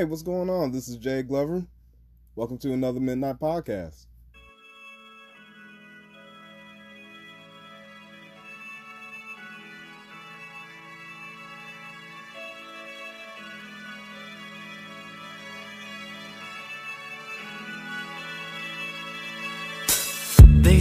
[0.00, 0.72] Hey, what's going on?
[0.72, 1.62] This is Jay Glover.
[2.34, 4.06] Welcome to another Midnight Podcast.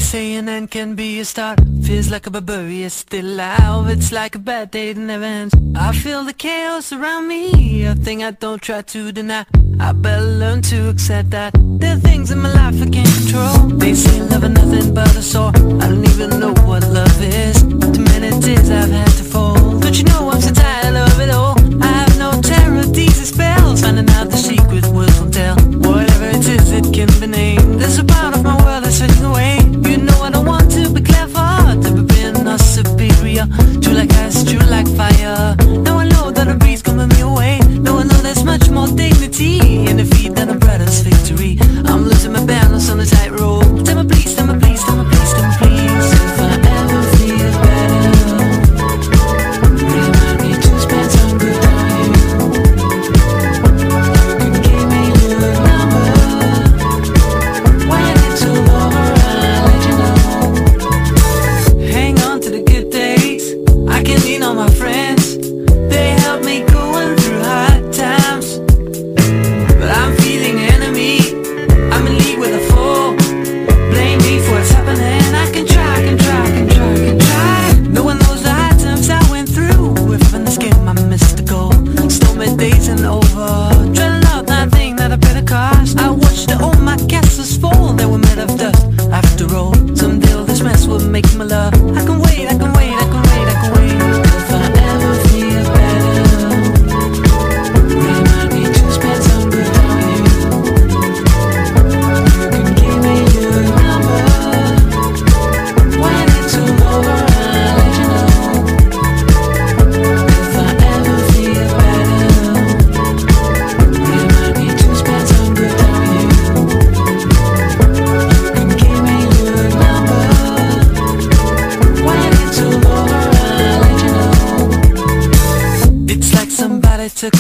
[0.09, 1.59] saying end can be a start.
[1.83, 3.89] Feels like a barbarian still alive.
[3.89, 7.93] It's like a bad day that never ends I feel the chaos around me A
[7.93, 9.45] thing I don't try to deny.
[9.79, 13.77] I better learn to accept that There are things in my life I can't control.
[13.77, 15.51] They say love is nothing but a sore.
[15.81, 17.61] I don't even know what love is.
[17.61, 19.57] Too many tears I've had to fall.
[19.79, 21.55] Don't you know I'm so tired of it all.
[21.83, 23.81] I have no terror, these are spells.
[23.81, 25.55] Finding out the secret will tell.
[25.87, 27.79] Whatever it is, it can be named.
[27.79, 29.58] There's a part of my world that's fading away.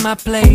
[0.09, 0.48] my place.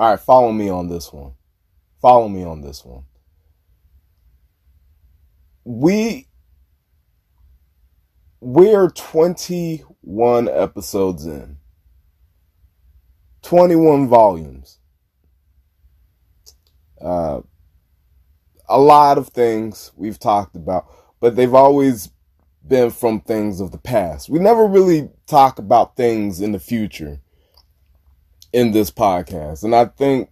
[0.00, 1.32] All right, follow me on this one.
[2.00, 3.04] Follow me on this one.
[5.62, 6.26] We
[8.40, 11.58] we're 21 episodes in.
[13.42, 14.78] 21 volumes.
[16.98, 17.42] Uh,
[18.70, 20.86] a lot of things we've talked about,
[21.20, 22.08] but they've always
[22.66, 24.30] been from things of the past.
[24.30, 27.20] We never really talk about things in the future
[28.52, 29.64] in this podcast.
[29.64, 30.30] And I think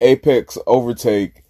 [0.00, 1.42] Apex Overtake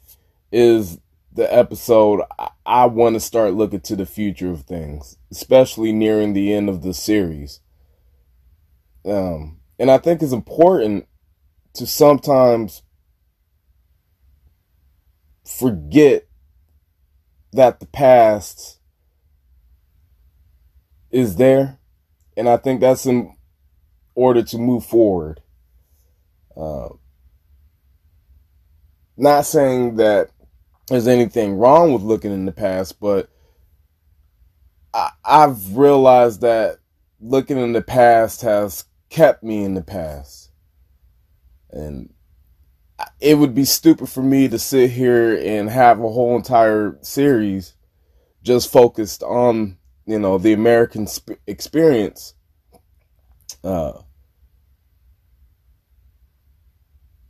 [0.53, 0.99] is
[1.33, 6.33] the episode I, I want to start looking to the future of things, especially nearing
[6.33, 7.61] the end of the series.
[9.05, 11.07] Um, and I think it's important
[11.75, 12.83] to sometimes
[15.45, 16.27] forget
[17.53, 18.79] that the past
[21.11, 21.79] is there.
[22.37, 23.37] And I think that's in
[24.15, 25.41] order to move forward.
[26.61, 26.91] Uh,
[29.17, 30.31] not saying that
[30.89, 33.31] there's anything wrong with looking in the past, but
[34.93, 36.79] I, I've realized that
[37.21, 40.51] looking in the past has kept me in the past.
[41.71, 42.13] And
[43.21, 47.75] it would be stupid for me to sit here and have a whole entire series
[48.43, 52.35] just focused on, you know, the American sp- experience.
[53.63, 53.93] Uh,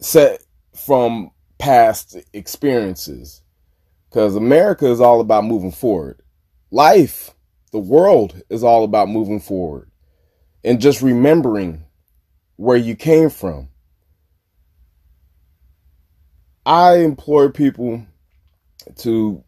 [0.01, 0.43] set
[0.75, 3.43] from past experiences.
[4.09, 6.21] Because America is all about moving forward.
[6.73, 7.31] Life,
[7.71, 9.91] the world is all about moving forward
[10.65, 11.85] and just remembering
[12.57, 13.69] where you came from.
[16.67, 18.05] I implore people
[18.97, 19.43] to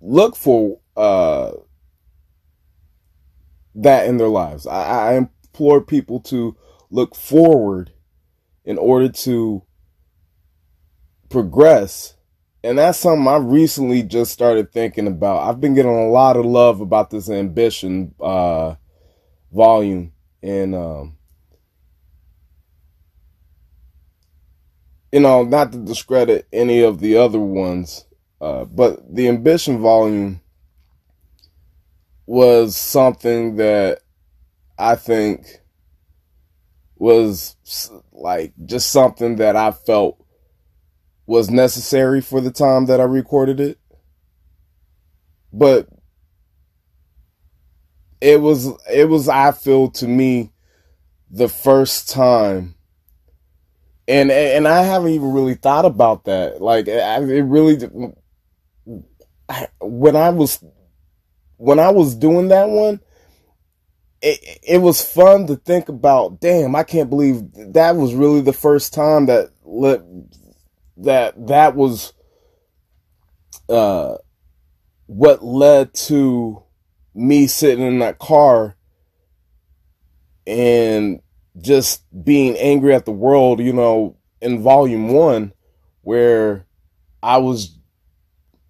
[0.00, 1.52] look for uh,
[3.74, 4.66] that in their lives.
[4.66, 6.56] I, I implore people to
[6.90, 7.93] look forward
[8.64, 9.62] in order to
[11.28, 12.14] progress.
[12.62, 15.48] And that's something I recently just started thinking about.
[15.48, 18.76] I've been getting a lot of love about this ambition uh,
[19.52, 20.12] volume.
[20.42, 21.16] And, um,
[25.12, 28.06] you know, not to discredit any of the other ones,
[28.40, 30.40] uh, but the ambition volume
[32.26, 34.00] was something that
[34.78, 35.60] I think
[37.04, 40.24] was like just something that I felt
[41.26, 43.78] was necessary for the time that I recorded it.
[45.52, 45.86] But
[48.22, 50.52] it was it was I feel to me
[51.30, 52.74] the first time
[54.08, 56.62] and and I haven't even really thought about that.
[56.62, 57.76] Like I, it really
[59.78, 60.64] when I was
[61.58, 63.00] when I was doing that one,
[64.24, 66.40] it, it was fun to think about.
[66.40, 67.42] Damn, I can't believe
[67.74, 70.00] that was really the first time that let
[70.96, 72.14] that that was
[73.68, 74.16] uh,
[75.06, 76.62] what led to
[77.14, 78.76] me sitting in that car
[80.46, 81.20] and
[81.60, 85.52] just being angry at the world, you know, in volume one,
[86.00, 86.66] where
[87.22, 87.78] I was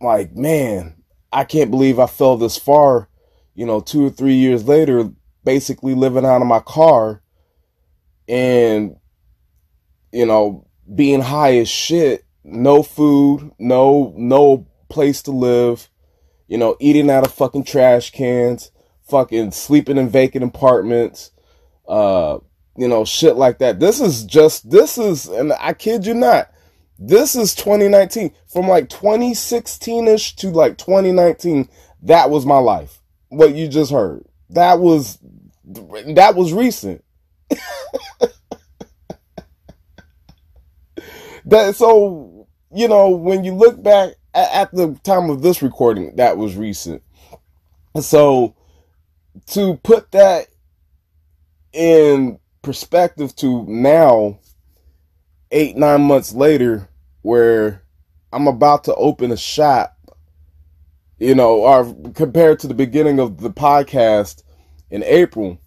[0.01, 0.97] like, man,
[1.33, 3.09] I can't believe I fell this far,
[3.55, 5.11] you know, two or three years later,
[5.45, 7.23] basically living out of my car
[8.29, 8.97] and,
[10.13, 15.89] you know, being high as shit, no food, no no place to live,
[16.47, 18.71] you know, eating out of fucking trash cans,
[19.09, 21.31] fucking sleeping in vacant apartments,
[21.89, 22.39] uh,
[22.77, 23.81] you know, shit like that.
[23.81, 26.51] This is just this is and I kid you not.
[26.99, 28.33] This is 2019.
[28.47, 31.69] From like 2016ish to like 2019,
[32.03, 33.01] that was my life.
[33.29, 34.25] What you just heard.
[34.51, 35.19] That was
[35.65, 37.05] that was recent.
[41.47, 46.37] that so you know when you look back at, the time of this recording that
[46.37, 47.03] was recent
[48.01, 48.55] so
[49.47, 50.47] to put that
[51.73, 54.39] in perspective to now
[55.51, 56.89] eight nine months later
[57.23, 57.83] where
[58.33, 59.97] i'm about to open a shop
[61.19, 64.44] you know or compared to the beginning of the podcast
[64.95, 65.59] in april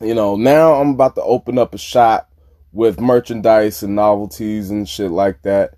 [0.00, 2.34] you know now i'm about to open up a shop
[2.74, 5.76] with merchandise and novelties and shit like that.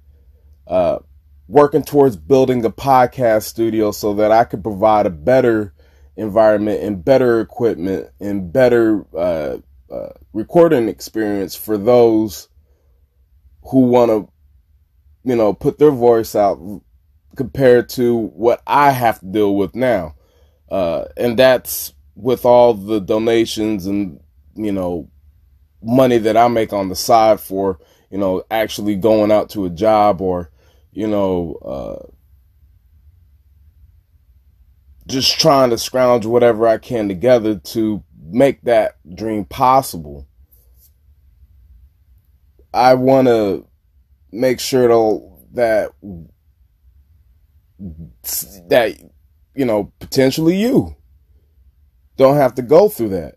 [0.66, 0.98] Uh,
[1.46, 5.74] working towards building a podcast studio so that I could provide a better
[6.16, 9.58] environment and better equipment and better uh,
[9.92, 12.48] uh, recording experience for those
[13.70, 14.28] who want to,
[15.22, 16.58] you know, put their voice out
[17.36, 20.14] compared to what I have to deal with now.
[20.70, 24.20] Uh, and that's with all the donations and,
[24.54, 25.08] you know,
[25.82, 27.78] money that I make on the side for,
[28.10, 30.50] you know, actually going out to a job or,
[30.92, 32.10] you know, uh,
[35.06, 40.26] just trying to scrounge whatever I can together to make that dream possible.
[42.74, 43.66] I want to
[44.32, 45.92] make sure to, that
[48.68, 48.98] that
[49.54, 50.95] you know potentially you
[52.16, 53.36] don't have to go through that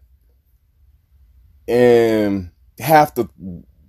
[1.68, 3.30] and have to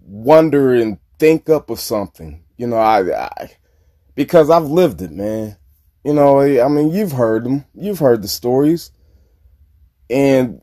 [0.00, 3.50] wonder and think up of something, You know, I, I
[4.14, 5.56] because I've lived it, man.
[6.04, 7.64] You know, I mean, you've heard them.
[7.74, 8.90] You've heard the stories.
[10.08, 10.62] And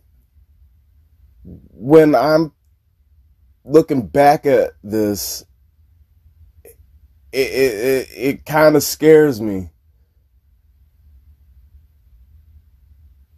[1.43, 2.51] when I'm
[3.63, 5.46] looking back at this,
[6.63, 6.75] it
[7.31, 9.69] it, it, it kind of scares me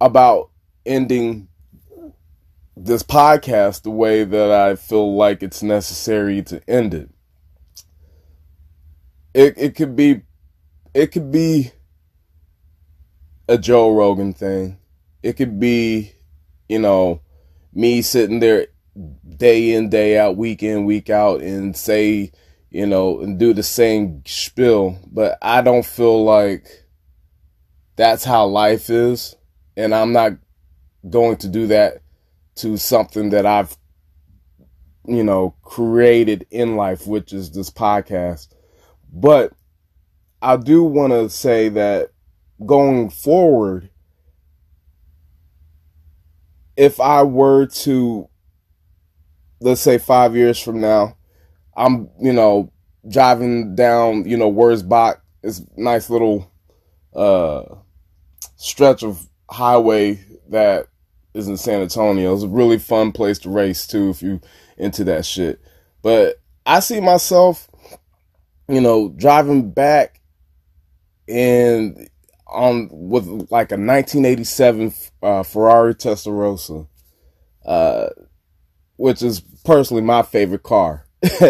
[0.02, 0.50] about
[0.86, 1.48] ending
[2.76, 7.10] this podcast the way that I feel like it's necessary to end it.
[9.34, 10.22] It it could be
[10.94, 11.72] it could be
[13.48, 14.78] a Joe Rogan thing.
[15.22, 16.14] It could be,
[16.70, 17.22] you know,
[17.74, 18.68] me sitting there
[19.38, 22.32] day in, day out, week in, week out and say,
[22.70, 25.00] you know, and do the same spiel.
[25.12, 26.86] But I don't feel like
[27.96, 29.36] that's how life is.
[29.76, 30.34] And I'm not
[31.08, 32.02] going to do that
[32.56, 33.78] to something that I've,
[35.06, 38.50] you know, created in life, which is this podcast.
[39.12, 39.54] But
[40.42, 42.12] I do want to say that
[42.66, 43.90] going forward,
[46.76, 48.30] if I were to,
[49.60, 51.18] let's say five years from now,
[51.76, 52.72] I'm, you know,
[53.08, 56.52] driving down, you know, Wurzbach, this nice little
[57.16, 57.64] uh,
[58.58, 60.88] stretch of highway that
[61.34, 62.34] is in San Antonio.
[62.34, 64.42] It's a really fun place to race too if you
[64.78, 65.62] into that shit.
[66.02, 67.70] But I see myself,
[68.68, 70.22] you know, driving back
[71.28, 72.10] and
[72.48, 76.88] on with like a 1987 uh, Ferrari Testarossa,
[77.66, 78.10] uh,
[78.98, 81.06] which is personally my favorite car.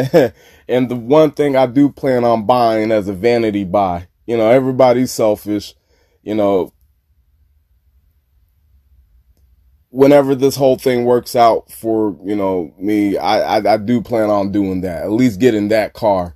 [0.67, 4.49] and the one thing I do plan on buying as a vanity buy, you know,
[4.49, 5.75] everybody's selfish,
[6.23, 6.73] you know,
[9.91, 14.29] whenever this whole thing works out for you know me, I, I, I do plan
[14.29, 15.03] on doing that.
[15.03, 16.35] At least getting that car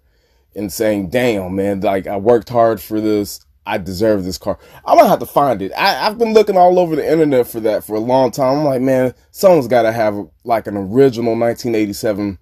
[0.55, 1.81] and saying, "Damn, man!
[1.81, 3.45] Like I worked hard for this.
[3.65, 5.71] I deserve this car." I'm gonna have to find it.
[5.77, 8.59] I, I've been looking all over the internet for that for a long time.
[8.59, 12.39] I'm like, man, someone's got to have like an original 1987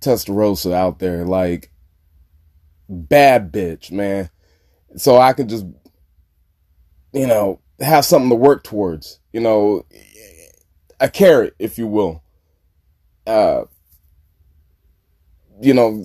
[0.00, 1.70] Testarossa out there, like
[2.88, 4.30] bad bitch, man.
[4.96, 5.64] So I can just,
[7.12, 9.20] you know, have something to work towards.
[9.32, 9.86] You know,
[11.02, 12.22] a carrot, if you will.
[13.26, 13.64] Uh,
[15.60, 16.00] you know,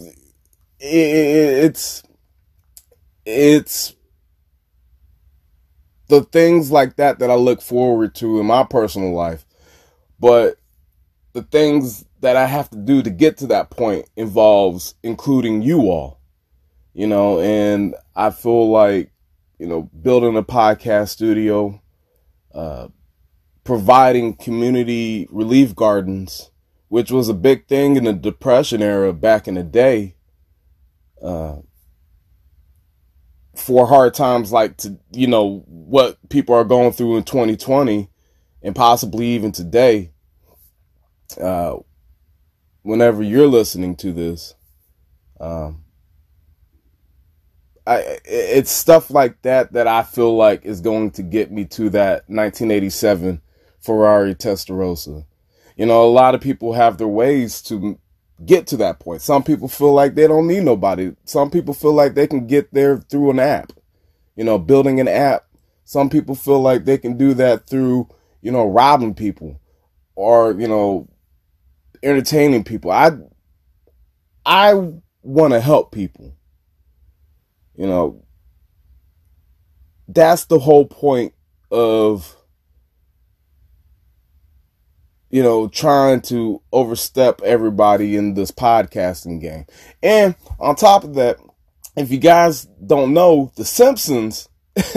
[0.79, 2.03] it, it, it's
[3.25, 3.95] it's
[6.07, 9.45] the things like that that I look forward to in my personal life,
[10.19, 10.57] but
[11.33, 15.81] the things that I have to do to get to that point involves including you
[15.91, 16.19] all,
[16.93, 19.11] you know, and I feel like,
[19.59, 21.79] you know, building a podcast studio,
[22.53, 22.87] uh,
[23.67, 26.51] providing community relief gardens,
[26.87, 30.15] which was a big thing in the Depression era back in the day.
[31.21, 31.57] Uh,
[33.55, 38.07] for hard times like to you know what people are going through in 2020
[38.61, 40.11] and possibly even today
[41.41, 41.75] uh,
[42.83, 44.53] whenever you're listening to this
[45.39, 45.83] um,
[47.87, 51.89] I, it's stuff like that that I feel like is going to get me to
[51.89, 53.41] that 1987
[53.87, 55.25] Ferrari Testarossa.
[55.77, 57.97] You know, a lot of people have their ways to
[58.45, 59.21] get to that point.
[59.21, 61.15] Some people feel like they don't need nobody.
[61.23, 63.71] Some people feel like they can get there through an app.
[64.35, 65.45] You know, building an app.
[65.85, 68.09] Some people feel like they can do that through,
[68.41, 69.61] you know, robbing people
[70.15, 71.07] or, you know,
[72.03, 72.91] entertaining people.
[72.91, 73.11] I
[74.45, 74.73] I
[75.23, 76.35] want to help people.
[77.77, 78.25] You know,
[80.09, 81.33] that's the whole point
[81.71, 82.36] of
[85.29, 89.65] you know, trying to overstep everybody in this podcasting game.
[90.01, 91.37] And on top of that,
[91.95, 94.47] if you guys don't know, The Simpsons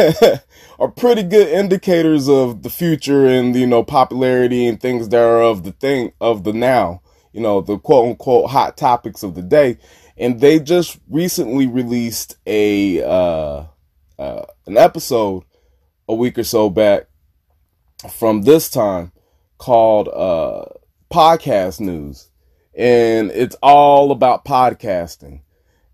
[0.79, 5.43] are pretty good indicators of the future and, you know, popularity and things that are
[5.43, 9.43] of the thing of the now, you know, the quote unquote hot topics of the
[9.43, 9.79] day.
[10.17, 13.65] And they just recently released a, uh,
[14.19, 15.45] uh, an episode
[16.07, 17.07] a week or so back
[18.11, 19.13] from this time
[19.61, 20.65] called uh,
[21.13, 22.31] Podcast News,
[22.75, 25.43] and it's all about podcasting.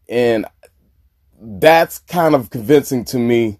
[0.08, 0.46] And
[1.38, 3.58] that's kind of convincing to me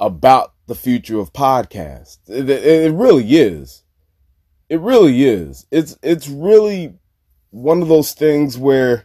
[0.00, 2.18] about the future of podcasts.
[2.26, 3.84] It, it, it really is.
[4.68, 5.66] It really is.
[5.70, 6.94] It's it's really
[7.50, 9.04] one of those things where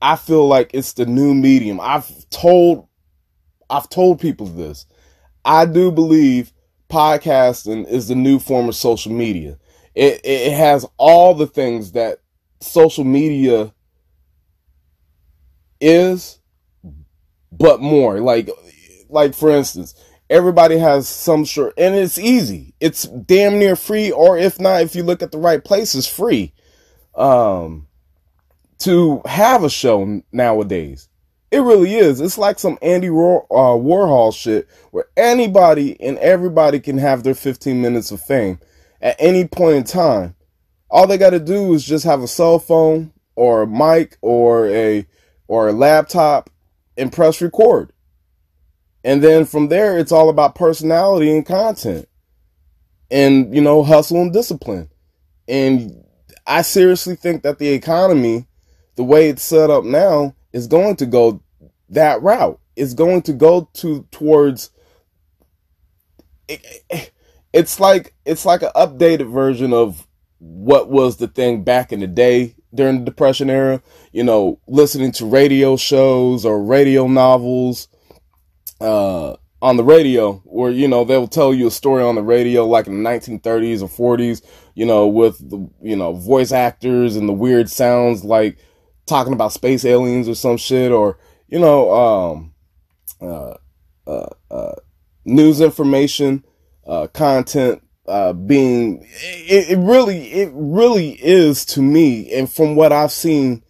[0.00, 1.80] I feel like it's the new medium.
[1.80, 2.86] I've told
[3.68, 4.86] I've told people this.
[5.44, 6.52] I do believe
[6.88, 9.58] podcasting is the new form of social media.
[9.94, 12.18] It it has all the things that
[12.60, 13.72] social media
[15.80, 16.38] is,
[17.52, 18.20] but more.
[18.20, 18.50] Like,
[19.08, 19.94] like for instance,
[20.28, 22.74] everybody has some sort, and it's easy.
[22.80, 26.52] It's damn near free, or if not, if you look at the right places, free.
[27.14, 27.88] Um,
[28.80, 31.08] to have a show nowadays.
[31.50, 32.20] It really is.
[32.20, 37.82] It's like some Andy uh, Warhol shit where anybody and everybody can have their 15
[37.82, 38.58] minutes of fame
[39.00, 40.34] at any point in time.
[40.90, 44.68] All they got to do is just have a cell phone or a mic or
[44.68, 45.06] a
[45.46, 46.50] or a laptop
[46.96, 47.92] and press record.
[49.02, 52.08] And then from there it's all about personality and content.
[53.10, 54.88] And you know, hustle and discipline.
[55.48, 56.04] And
[56.46, 58.46] I seriously think that the economy,
[58.96, 61.42] the way it's set up now, is going to go
[61.88, 62.60] that route.
[62.76, 64.70] It's going to go to towards.
[66.48, 67.12] It,
[67.52, 70.06] it's like it's like an updated version of
[70.38, 73.82] what was the thing back in the day during the depression era.
[74.12, 77.88] You know listening to radio shows or radio novels
[78.80, 82.66] uh, on the radio where you know they'll tell you a story on the radio
[82.66, 84.42] like in the 1930s or 40s
[84.74, 88.58] you know with the you know voice actors and the weird sounds like
[89.10, 92.54] talking about space aliens or some shit, or you know, um,
[93.20, 93.54] uh,
[94.06, 94.74] uh, uh,
[95.24, 96.44] news information,
[96.90, 102.92] uh, content uh, being it, it really it really is to me, and from what
[102.92, 103.62] I've seen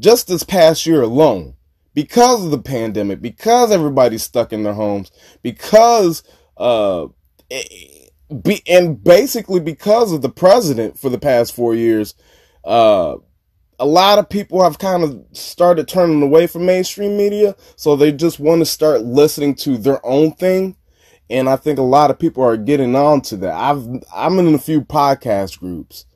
[0.00, 1.54] just this past year alone,
[1.92, 5.10] because of the pandemic, because everybody's stuck in their homes,
[5.42, 6.22] because
[6.56, 7.08] uh.
[8.42, 12.14] Be, and basically because of the president for the past four years,
[12.62, 13.16] uh,
[13.78, 18.12] a lot of people have kind of started turning away from mainstream media, so they
[18.12, 20.76] just want to start listening to their own thing.
[21.30, 23.54] And I think a lot of people are getting on to that.
[23.54, 26.06] I've I'm in a few podcast groups,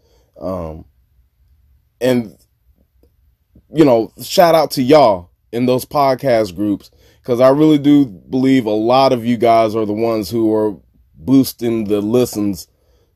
[0.40, 0.86] um,
[2.00, 2.36] and
[3.74, 8.66] you know, shout out to y'all in those podcast groups because I really do believe
[8.66, 10.76] a lot of you guys are the ones who are
[11.14, 12.66] boosting the listens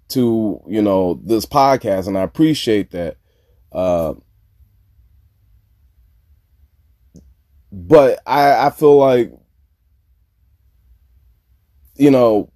[0.08, 3.16] to you know this podcast, and I appreciate that.
[3.72, 4.14] Uh,
[7.72, 9.32] but I, I feel like,
[11.96, 12.50] you know,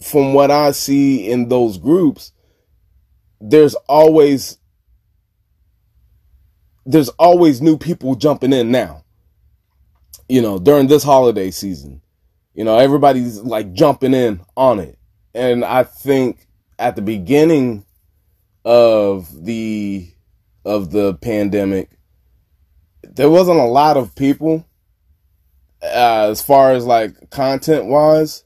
[0.00, 2.32] from what I see in those groups,
[3.40, 4.58] there's always
[6.86, 9.04] there's always new people jumping in now.
[10.28, 12.00] You know, during this holiday season.
[12.54, 14.96] You know, everybody's like jumping in on it.
[15.34, 16.46] And I think
[16.78, 17.84] at the beginning
[18.64, 20.08] of the
[20.64, 21.90] of the pandemic,
[23.02, 24.64] there wasn't a lot of people
[25.82, 28.43] uh, as far as like content wise.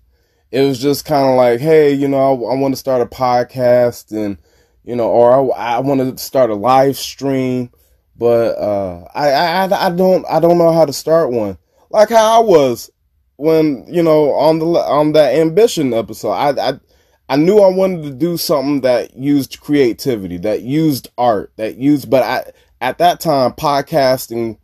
[0.51, 3.07] It was just kind of like, hey, you know, I, I want to start a
[3.07, 4.39] podcast and,
[4.85, 7.71] you know, or I, I want to start a live stream,
[8.17, 11.59] but uh, I, I I don't I don't know how to start one.
[11.91, 12.91] Like how I was
[13.37, 16.81] when you know on the on that ambition episode, I I
[17.29, 22.11] I knew I wanted to do something that used creativity, that used art, that used,
[22.11, 24.59] but I at that time, podcasting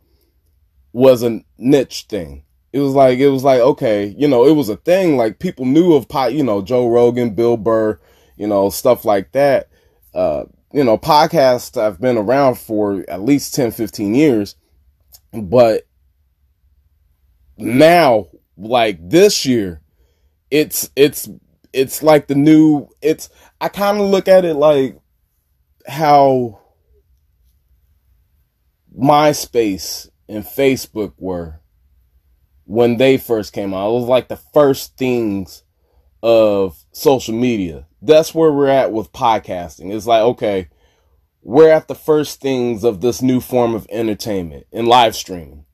[0.93, 2.44] was a niche thing.
[2.75, 5.15] It was like it was like okay, you know, it was a thing.
[5.15, 8.01] Like people knew of pod, you know, Joe Rogan, Bill Burr,
[8.35, 9.69] you know, stuff like that.
[10.13, 14.55] Uh, you know, podcasts have been around for at least 10, 15 years,
[15.31, 15.87] but
[17.55, 19.79] now, like this year,
[20.51, 21.29] it's it's
[21.71, 22.89] it's like the new.
[23.01, 23.29] It's
[23.61, 24.99] I kind of look at it like
[25.87, 26.59] how
[28.93, 31.61] MySpace and Facebook were
[32.65, 33.89] when they first came out.
[33.89, 35.63] It was like the first things
[36.21, 37.87] of social media.
[38.01, 39.93] That's where we're at with podcasting.
[39.93, 40.69] It's like, okay,
[41.41, 45.65] we're at the first things of this new form of entertainment and live streaming.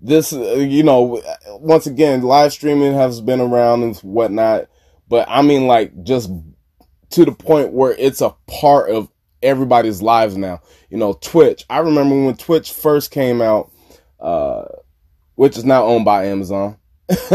[0.00, 4.68] This, uh, you know, once again, live streaming has been around and whatnot,
[5.08, 6.30] but I mean, like, just
[7.10, 9.08] to the point where it's a part of
[9.42, 10.60] everybody's lives now.
[10.90, 11.64] You know, Twitch.
[11.70, 13.70] I remember when Twitch first came out,
[14.20, 14.64] uh,
[15.36, 16.76] which is now owned by Amazon.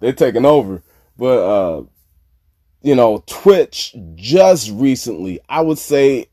[0.00, 0.82] They're taking over.
[1.16, 1.82] But uh,
[2.82, 6.26] you know, Twitch just recently, I would say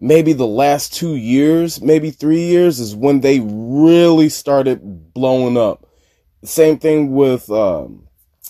[0.00, 5.86] maybe the last two years, maybe three years, is when they really started blowing up.
[6.44, 8.08] Same thing with um,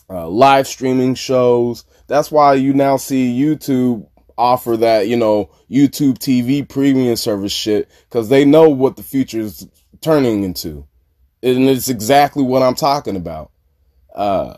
[0.09, 1.85] uh, live streaming shows.
[2.07, 4.07] That's why you now see YouTube
[4.38, 9.40] offer that, you know, YouTube TV premium service shit because they know what the future
[9.40, 9.66] is
[10.03, 10.87] turning into.
[11.43, 13.51] And it's exactly what I'm talking about.
[14.15, 14.57] Uh,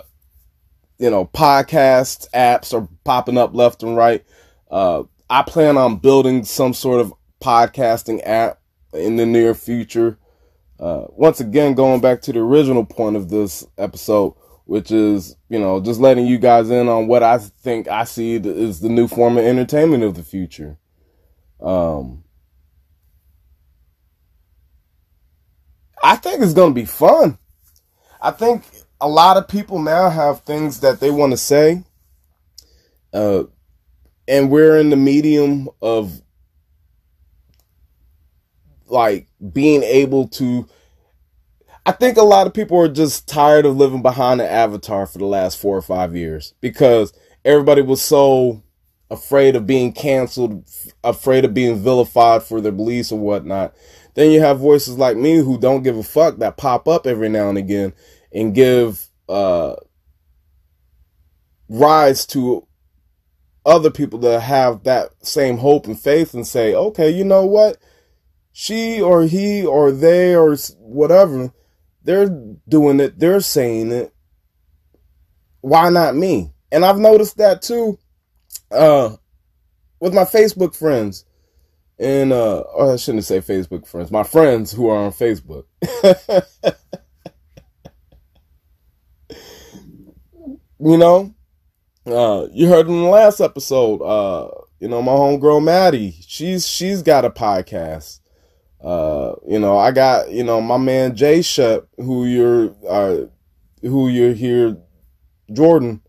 [0.99, 4.25] you know, podcast apps are popping up left and right.
[4.71, 8.61] Uh, I plan on building some sort of podcasting app
[8.93, 10.19] in the near future.
[10.79, 15.59] Uh, once again, going back to the original point of this episode, which is, you
[15.59, 19.09] know, just letting you guys in on what I think I see is the new
[19.09, 20.79] form of entertainment of the future.
[21.61, 22.24] Um,
[26.05, 27.38] I think it's going to be fun.
[28.21, 28.64] I think
[29.01, 31.83] a lot of people now have things that they want to say.
[33.12, 33.45] Uh,
[34.29, 36.21] and we're in the medium of
[38.87, 40.69] like being able to
[41.87, 45.19] I think a lot of people are just tired of living behind an avatar for
[45.19, 47.12] the last four or five years because
[47.45, 48.62] everybody was so
[49.11, 50.64] afraid of being canceled,
[51.03, 53.75] afraid of being vilified for their beliefs or whatnot.
[54.14, 57.29] Then you have voices like me who don't give a fuck that pop up every
[57.29, 57.92] now and again
[58.33, 59.74] and give uh,
[61.68, 62.66] rise to
[63.66, 67.79] other people that have that same hope and faith and say, okay, you know what?
[68.53, 71.53] She or he or they or whatever
[72.03, 72.29] they're
[72.68, 74.14] doing it, they're saying it.
[75.61, 76.53] Why not me?
[76.70, 77.98] And I've noticed that too
[78.70, 79.16] uh,
[79.98, 81.24] with my Facebook friends.
[81.99, 85.65] And uh, oh, I shouldn't say Facebook friends, my friends who are on Facebook.
[90.81, 91.35] you know,
[92.07, 94.49] uh, you heard in the last episode, uh,
[94.81, 98.21] you know, my homegirl Maddie, she's she's got a podcast.
[98.83, 103.27] Uh, you know, I got, you know, my man Jay Shep, who you're, uh,
[103.81, 104.77] who you're here,
[105.51, 106.03] Jordan,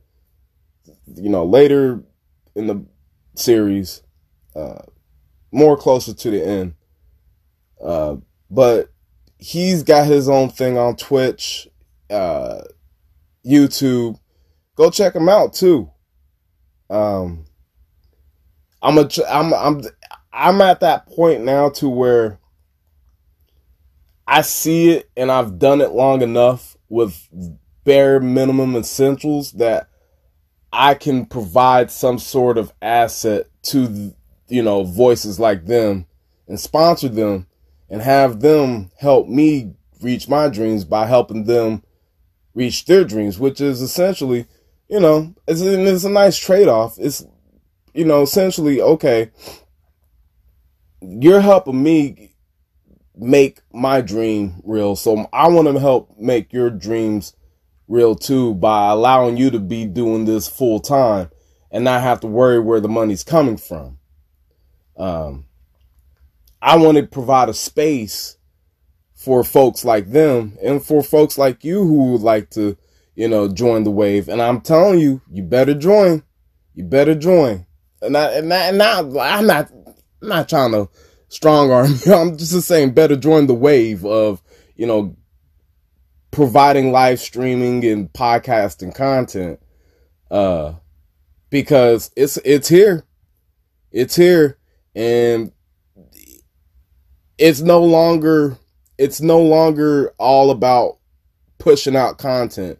[1.15, 2.03] you know, later
[2.53, 2.85] in the
[3.35, 4.01] series,
[4.57, 4.81] uh,
[5.55, 6.73] more closer to the end.
[7.83, 8.17] Uh,
[8.51, 8.89] but
[9.37, 11.67] he's got his own thing on Twitch,
[12.09, 12.61] uh,
[13.45, 14.19] YouTube.
[14.75, 15.89] Go check him out too.
[16.89, 17.45] Um,
[18.81, 19.81] I'm a, I'm, I'm,
[20.33, 22.39] I'm at that point now to where
[24.27, 27.27] I see it and I've done it long enough with
[27.85, 29.87] bare minimum essentials that
[30.73, 34.13] I can provide some sort of asset to,
[34.47, 36.05] you know, voices like them
[36.47, 37.47] and sponsor them
[37.89, 41.83] and have them help me reach my dreams by helping them
[42.53, 44.45] reach their dreams, which is essentially,
[44.89, 46.97] you know, it's, it's a nice trade off.
[46.99, 47.25] It's,
[47.93, 49.31] you know, essentially, okay,
[51.01, 52.31] you're helping me
[53.15, 54.95] make my dream real.
[54.95, 57.35] So I want to help make your dreams
[57.87, 61.29] real too by allowing you to be doing this full time
[61.71, 63.99] and not have to worry where the money's coming from.
[64.97, 65.45] Um,
[66.61, 68.37] I want to provide a space
[69.13, 72.77] for folks like them and for folks like you who would like to,
[73.15, 74.27] you know, join the wave.
[74.27, 76.23] And I'm telling you, you better join.
[76.73, 77.65] You better join.
[78.01, 79.71] And I, and, I, and I, I'm not,
[80.21, 80.89] I'm not trying to
[81.27, 81.95] strong arm.
[82.05, 82.13] You.
[82.13, 84.41] I'm just saying better join the wave of,
[84.75, 85.15] you know,
[86.31, 89.59] providing live streaming and podcasting content.
[90.29, 90.73] Uh
[91.49, 93.05] because it's it's here.
[93.91, 94.57] It's here
[94.95, 95.51] and
[97.37, 98.57] it's no longer
[98.97, 100.97] it's no longer all about
[101.57, 102.79] pushing out content.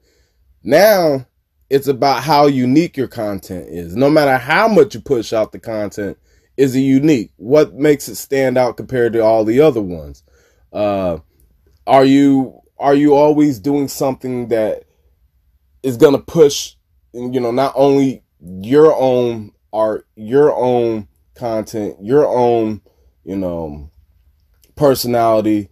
[0.64, 1.26] Now
[1.70, 3.96] it's about how unique your content is.
[3.96, 6.18] No matter how much you push out the content,
[6.58, 7.32] is it unique?
[7.36, 10.24] What makes it stand out compared to all the other ones?
[10.72, 11.20] Uh,
[11.86, 14.84] are you are you always doing something that
[15.84, 16.76] is gonna push,
[17.14, 22.82] you know, not only your own art, your own content, your own,
[23.24, 23.92] you know,
[24.76, 25.70] personality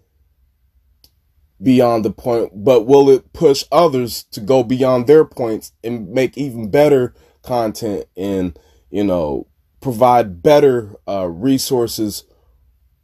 [1.62, 6.38] beyond the point, but will it push others to go beyond their points and make
[6.38, 8.58] even better content and,
[8.90, 9.48] you know,
[9.80, 12.26] provide better uh, resources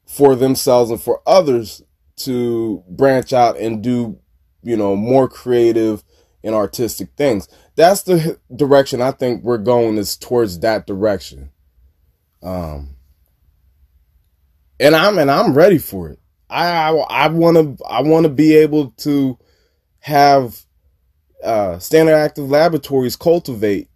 [0.05, 1.81] for themselves and for others
[2.17, 4.19] to branch out and do,
[4.61, 6.03] you know, more creative
[6.43, 7.47] and artistic things.
[7.75, 11.51] That's the direction I think we're going is towards that direction.
[12.41, 12.95] Um,
[14.79, 16.19] and I'm and I'm ready for it.
[16.49, 19.37] I I want to I want to be able to
[19.99, 20.61] have
[21.43, 23.89] uh, standard active laboratories cultivate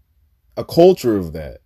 [0.57, 1.59] a culture of that.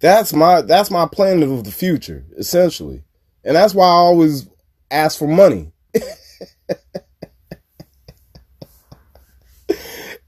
[0.00, 3.02] That's my that's my plan of the future, essentially.
[3.44, 4.48] And that's why I always
[4.90, 5.72] ask for money.
[5.94, 6.06] it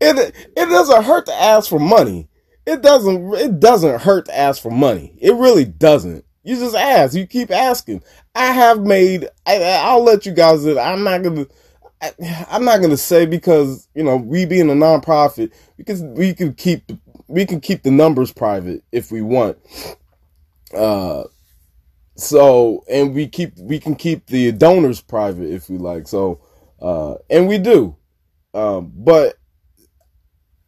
[0.01, 2.29] it doesn't hurt to ask for money.
[2.67, 5.17] It doesn't it doesn't hurt to ask for money.
[5.21, 6.25] It really doesn't.
[6.45, 7.15] You just ask.
[7.15, 8.03] You keep asking.
[8.35, 9.29] I have made.
[9.47, 10.65] I, will let you guys.
[10.65, 10.79] In.
[10.79, 11.47] I'm not gonna.
[12.01, 12.13] I,
[12.51, 16.91] am not gonna say because you know we being a nonprofit, because we can keep
[17.29, 19.59] we can keep the numbers private if we want.
[20.75, 21.25] Uh,
[22.17, 26.07] so and we keep we can keep the donors private if we like.
[26.07, 26.41] So
[26.81, 27.97] uh and we do.
[28.55, 29.39] Um but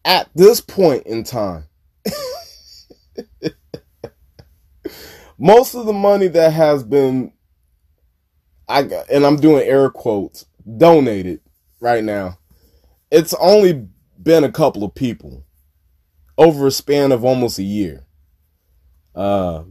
[0.05, 1.65] at this point in time
[5.38, 7.33] most of the money that has been
[8.69, 10.47] I got, and I'm doing air quotes
[10.79, 11.40] donated
[11.81, 12.38] right now.
[13.11, 13.88] It's only
[14.21, 15.45] been a couple of people
[16.38, 18.07] over a span of almost a year.
[19.14, 19.64] Uh,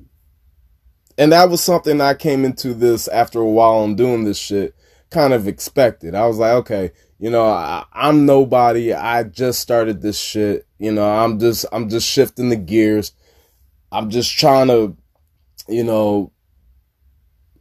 [1.18, 4.76] and that was something I came into this after a while on doing this shit
[5.10, 6.16] kind of expected.
[6.16, 8.94] I was like, okay, you know, I, I'm nobody.
[8.94, 10.68] I just started this shit.
[10.84, 13.14] You know, I'm just I'm just shifting the gears.
[13.90, 14.98] I'm just trying to,
[15.70, 16.34] you know,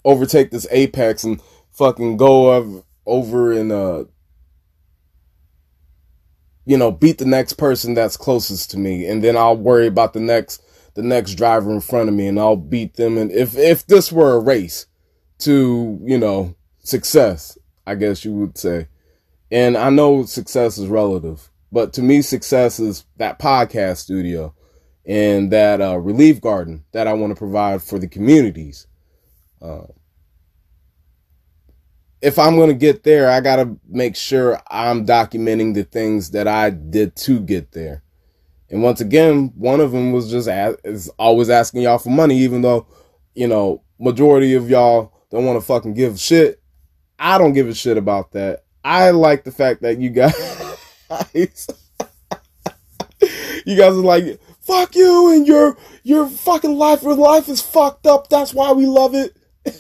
[0.05, 4.05] overtake this apex and fucking go over and uh
[6.65, 9.07] you know beat the next person that's closest to me.
[9.07, 10.61] And then I'll worry about the next
[10.95, 13.17] the next driver in front of me and I'll beat them.
[13.17, 14.87] And if if this were a race
[15.39, 17.57] to you know success
[17.87, 18.89] I guess you would say.
[19.49, 24.55] And I know success is relative but to me success is that podcast studio
[25.05, 28.87] and that uh, relief garden that I want to provide for the communities
[29.61, 29.87] uh,
[32.23, 36.31] if I'm going to get there, I got to make sure I'm documenting the things
[36.31, 38.05] that I did to get there.
[38.71, 40.49] And once again, one of them was just
[40.85, 42.87] is always asking y'all for money, even though,
[43.35, 46.63] you know, majority of y'all don't want to fucking give shit.
[47.19, 48.65] I don't give a shit about that.
[48.85, 50.72] I like the fact that you guys,
[51.35, 51.47] you
[53.77, 58.29] guys are like, fuck you and your, your fucking life, your life is fucked up.
[58.29, 59.37] That's why we love it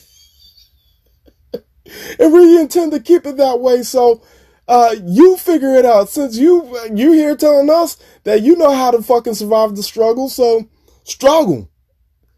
[2.18, 3.82] and we intend to keep it that way.
[3.82, 4.22] So,
[4.68, 8.90] uh, you figure it out since you you here telling us that you know how
[8.90, 10.28] to fucking survive the struggle.
[10.28, 10.68] So,
[11.04, 11.68] struggle.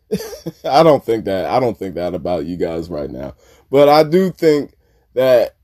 [0.64, 1.46] I don't think that.
[1.46, 3.34] I don't think that about you guys right now.
[3.70, 4.74] But I do think
[5.14, 5.56] that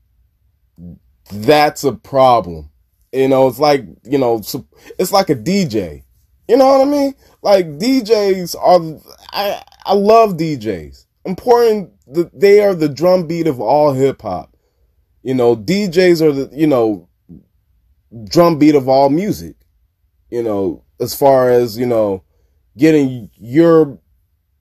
[1.31, 2.70] that's a problem.
[3.11, 4.41] You know, it's like, you know,
[4.97, 6.03] it's like a DJ.
[6.47, 7.15] You know what I mean?
[7.41, 8.99] Like DJs are
[9.31, 11.05] I I love DJs.
[11.25, 14.55] Important the, they are the drum beat of all hip hop.
[15.23, 17.07] You know, DJs are the, you know,
[18.25, 19.55] drum beat of all music.
[20.29, 22.23] You know, as far as, you know,
[22.77, 23.99] getting your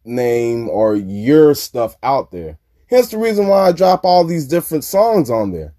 [0.05, 2.59] name or your stuff out there.
[2.89, 5.75] Hence the reason why I drop all these different songs on there.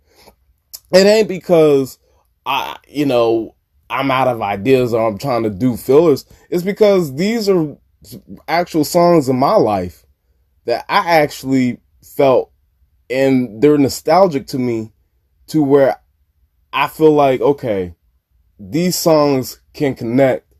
[0.94, 2.00] It ain't because
[2.46, 3.56] I, you know,
[3.90, 6.26] I'm out of ideas or I'm trying to do fillers.
[6.50, 7.78] It's because these are
[8.48, 10.06] actual songs in my life
[10.66, 12.52] that I actually felt
[13.10, 14.94] and they're nostalgic to me
[15.48, 15.98] to where
[16.72, 17.96] I feel like, okay,
[18.58, 20.54] these songs can connect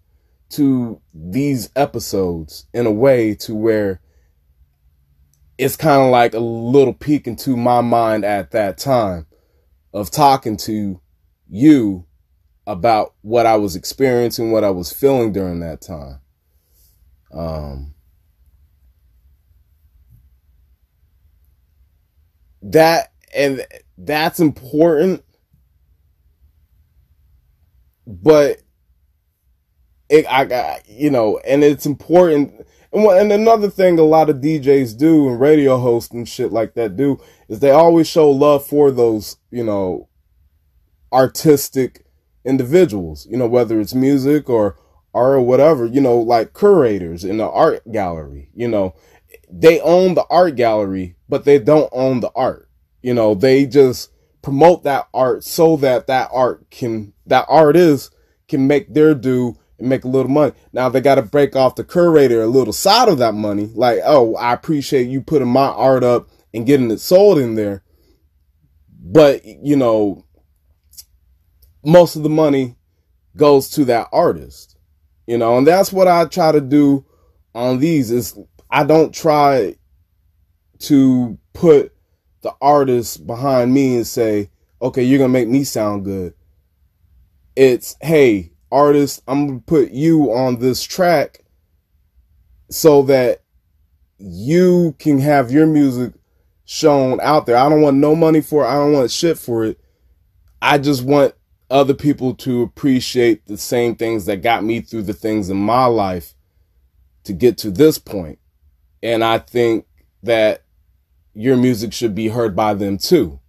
[0.50, 4.02] to these episodes in a way to where
[5.58, 9.28] it's kind of like a little peek into my mind at that time
[9.94, 11.00] of talking to
[11.51, 12.07] you
[12.65, 16.21] about what I was experiencing, what I was feeling during that time.
[17.33, 17.93] Um,
[22.61, 23.65] that and
[23.97, 25.23] that's important
[28.05, 28.61] but
[30.09, 34.37] it I got you know and it's important and, and another thing a lot of
[34.37, 38.65] DJs do and radio hosts and shit like that do is they always show love
[38.65, 40.07] for those you know
[41.12, 42.06] artistic
[42.45, 44.76] individuals you know whether it's music or
[45.13, 48.95] art or whatever you know like curators in the art gallery you know
[49.52, 52.69] they own the art gallery, but they don't own the art.
[53.02, 58.15] You know, they just promote that art so that that art can, that artist
[58.47, 60.54] can make their due and make a little money.
[60.71, 63.69] Now they got to break off the curator a little side of that money.
[63.74, 67.84] Like, oh, I appreciate you putting my art up and getting it sold in there.
[69.04, 70.26] But, you know,
[71.84, 72.76] most of the money
[73.36, 74.78] goes to that artist,
[75.28, 77.06] you know, and that's what I try to do
[77.54, 78.38] on these is
[78.70, 79.76] I don't try
[80.80, 81.94] to put
[82.41, 84.50] the artist behind me and say,
[84.82, 86.34] okay, you're going to make me sound good.
[87.56, 91.41] It's, hey, artist, I'm going to put you on this track
[92.70, 93.44] so that
[94.17, 96.13] you can have your music
[96.65, 97.58] shown out there.
[97.58, 98.67] I don't want no money for it.
[98.67, 99.80] I don't want shit for it.
[100.62, 101.36] I just want
[101.71, 105.86] other people to appreciate the same things that got me through the things in my
[105.86, 106.36] life
[107.23, 108.39] to get to this point.
[109.01, 109.86] And I think
[110.23, 110.63] that
[111.34, 113.39] your music should be heard by them too.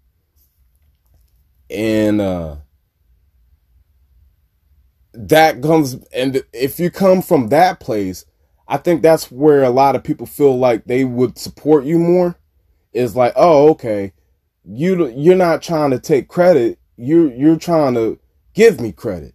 [1.71, 2.57] And uh
[5.15, 8.25] that comes and if you come from that place,
[8.69, 12.37] I think that's where a lot of people feel like they would support you more.
[12.93, 14.13] Is like, oh, okay,
[14.65, 16.79] you you're not trying to take credit.
[16.97, 18.19] You're you're trying to
[18.55, 19.35] give me credit.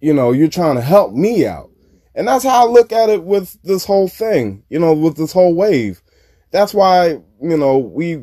[0.00, 1.70] You know, you're trying to help me out.
[2.14, 5.32] And that's how I look at it with this whole thing, you know, with this
[5.32, 6.02] whole wave.
[6.50, 8.14] That's why, you know, we,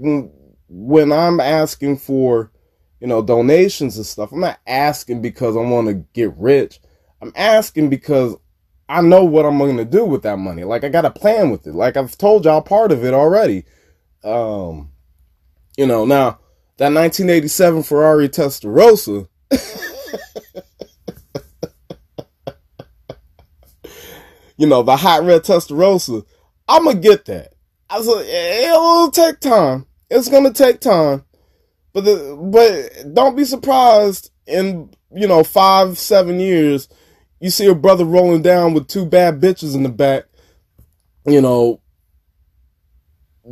[0.67, 2.51] when I'm asking for,
[2.99, 6.79] you know, donations and stuff, I'm not asking because I want to get rich.
[7.21, 8.35] I'm asking because
[8.89, 10.63] I know what I'm going to do with that money.
[10.63, 11.73] Like I got a plan with it.
[11.73, 13.63] Like I've told y'all part of it already.
[14.23, 14.91] Um,
[15.77, 16.39] you know, now
[16.77, 19.27] that 1987 Ferrari Testarossa,
[24.57, 26.25] you know, the hot red Testarossa,
[26.67, 27.53] I'm gonna get that.
[27.89, 29.85] I was like, it'll take time.
[30.09, 31.23] It's gonna take time,
[31.93, 36.89] but the, but don't be surprised in you know five seven years,
[37.39, 40.25] you see a brother rolling down with two bad bitches in the back,
[41.25, 41.79] you know,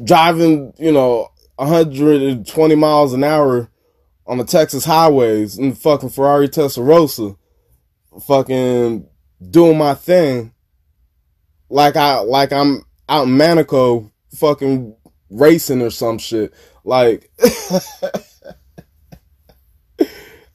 [0.04, 3.70] driving you know 120 miles an hour
[4.26, 7.38] on the Texas highways in the fucking Ferrari Testarossa,
[8.26, 9.08] fucking
[9.50, 10.54] doing my thing
[11.74, 14.96] like I like I'm out in Monaco fucking
[15.30, 16.54] racing or some shit.
[16.84, 17.32] Like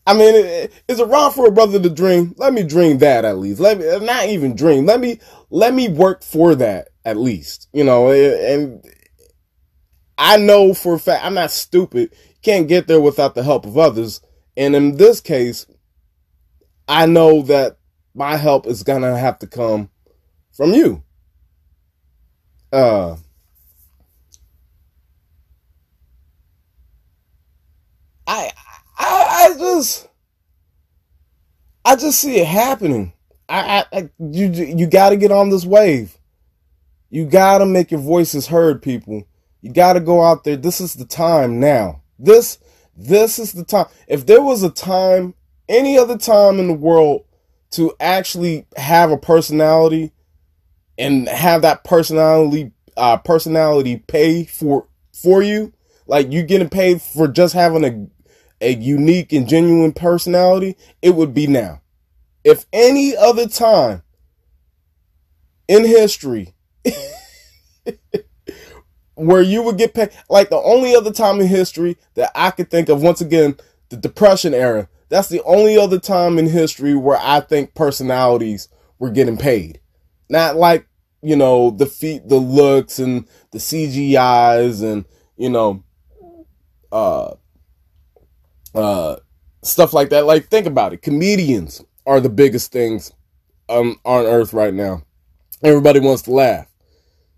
[0.07, 2.35] I mean, it, it's wrong for a brother to dream.
[2.39, 3.61] Let me dream that at least.
[3.61, 4.87] Let me not even dream.
[4.87, 5.19] Let me
[5.51, 7.69] let me work for that at least.
[7.73, 8.83] You know, and
[10.19, 12.13] I know for a fact I'm not stupid.
[12.43, 14.21] Can't get there without the help of others.
[14.57, 15.67] And in this case,
[16.89, 17.79] I know that
[18.15, 19.91] my help is gonna have to come
[20.53, 21.05] from you
[22.73, 23.17] uh
[28.27, 28.51] I,
[28.99, 30.09] I I just
[31.85, 33.15] I just see it happening.
[33.49, 36.19] I, I, I you you got to get on this wave.
[37.09, 39.27] You got to make your voices heard, people.
[39.69, 40.57] You got to go out there.
[40.57, 42.01] This is the time now.
[42.19, 42.59] This
[42.97, 43.85] this is the time.
[44.07, 45.35] If there was a time,
[45.69, 47.27] any other time in the world
[47.73, 50.13] to actually have a personality
[50.97, 55.75] and have that personality uh, personality pay for for you,
[56.07, 58.07] like you getting paid for just having a
[58.67, 61.83] a unique and genuine personality, it would be now.
[62.43, 64.01] If any other time
[65.69, 66.55] in history
[69.19, 72.71] where you would get paid, like the only other time in history that I could
[72.71, 73.57] think of, once again,
[73.91, 79.11] the Depression era, that's the only other time in history where I think personalities were
[79.11, 79.81] getting paid.
[80.29, 80.89] Not like
[81.23, 85.05] you know, the feet, the looks and the CGIs and,
[85.37, 85.83] you know,
[86.93, 87.35] uh,
[88.75, 89.17] uh,
[89.63, 90.27] stuff like that.
[90.27, 91.03] Like, think about it.
[91.03, 93.13] Comedians are the biggest things
[93.69, 95.03] um, on earth right now.
[95.63, 96.67] Everybody wants to laugh.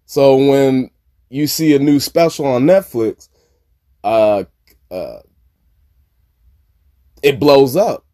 [0.05, 0.91] So when
[1.31, 3.29] you see a new special on Netflix,
[4.05, 4.45] uh,
[4.91, 5.21] uh,
[7.23, 8.05] it blows up.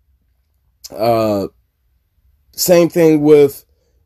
[0.90, 1.48] Uh,
[2.52, 3.64] same thing with,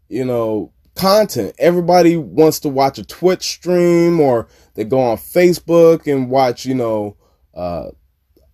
[0.08, 1.54] you know, content.
[1.58, 6.74] Everybody wants to watch a Twitch stream or they go on Facebook and watch, you
[6.74, 7.16] know,
[7.54, 7.88] uh,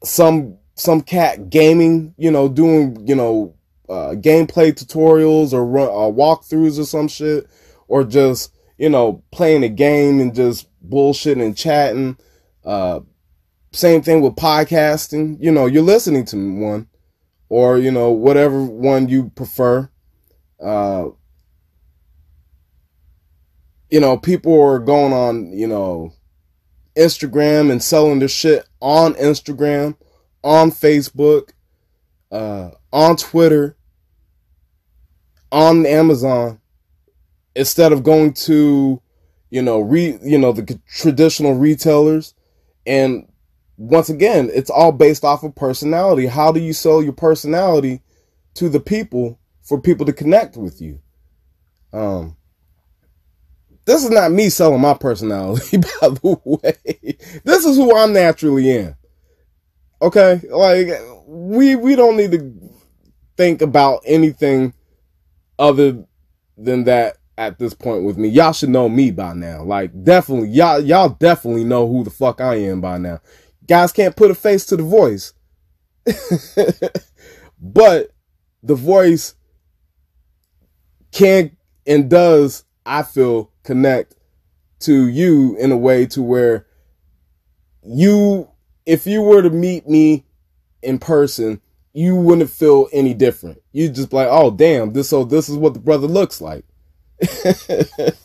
[0.03, 3.55] some some cat gaming, you know, doing, you know,
[3.89, 7.47] uh, gameplay tutorials or run, uh, walkthroughs or some shit,
[7.89, 12.17] or just, you know, playing a game and just bullshitting and chatting.
[12.65, 13.01] Uh,
[13.73, 15.37] same thing with podcasting.
[15.41, 16.89] You know, you're listening to one,
[17.49, 19.91] or you know, whatever one you prefer.
[20.61, 21.09] Uh,
[23.91, 26.13] you know, people are going on, you know,
[26.97, 29.97] Instagram and selling their shit on Instagram,
[30.43, 31.51] on Facebook,
[32.33, 33.77] uh, on Twitter,
[35.53, 36.61] on Amazon,
[37.57, 39.01] instead of going to,
[39.51, 42.35] you know, re, you know, the traditional retailers.
[42.87, 43.27] And
[43.79, 46.27] once again, it's all based off of personality.
[46.27, 48.03] How do you sell your personality
[48.55, 51.01] to the people for people to connect with you?
[51.93, 52.37] Um,
[53.87, 57.17] this is not me selling my personality, by the way.
[57.45, 58.95] This is who I'm naturally in.
[60.03, 60.43] Okay?
[60.51, 60.89] Like,
[61.27, 62.71] we, we don't need to
[63.39, 64.75] think about anything
[65.59, 66.05] other
[66.59, 68.29] than that at this point with me.
[68.29, 69.63] Y'all should know me by now.
[69.63, 73.21] Like, definitely, y'all, y'all definitely know who the fuck I am by now.
[73.67, 75.33] Guys can't put a face to the voice.
[77.61, 78.13] but
[78.63, 79.35] the voice
[81.13, 81.57] can
[81.87, 84.15] and does, I feel, connect
[84.81, 86.67] to you in a way to where
[87.83, 88.49] you,
[88.85, 90.25] if you were to meet me
[90.83, 91.61] in person,
[91.93, 93.63] you wouldn't feel any different.
[93.73, 96.65] You'd just like, oh damn, this so this is what the brother looks like.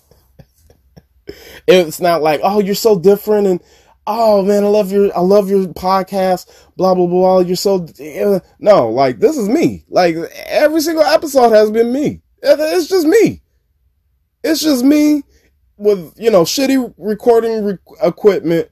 [1.67, 3.61] it's not like, oh, you're so different and
[4.07, 7.39] oh man, I love your I love your podcast, blah blah blah.
[7.39, 8.39] You're so eh.
[8.59, 9.83] no, like this is me.
[9.89, 10.15] Like
[10.47, 12.21] every single episode has been me.
[12.41, 13.41] It's just me.
[14.43, 15.23] It's just me
[15.77, 18.69] with you know shitty recording re- equipment,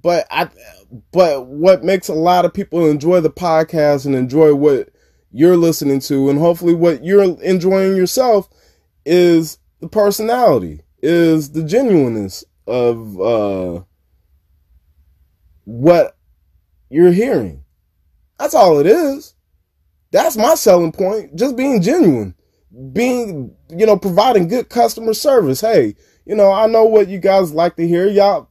[0.00, 0.48] but I
[1.12, 4.88] but what makes a lot of people enjoy the podcast and enjoy what
[5.30, 8.48] you're listening to and hopefully what you're enjoying yourself
[9.08, 13.82] is the personality, is the genuineness of uh
[15.64, 16.16] what
[16.90, 17.64] you're hearing.
[18.38, 19.34] That's all it is.
[20.10, 21.36] That's my selling point.
[21.36, 22.34] Just being genuine.
[22.92, 25.60] Being, you know, providing good customer service.
[25.60, 28.06] Hey, you know, I know what you guys like to hear.
[28.06, 28.48] Y'all,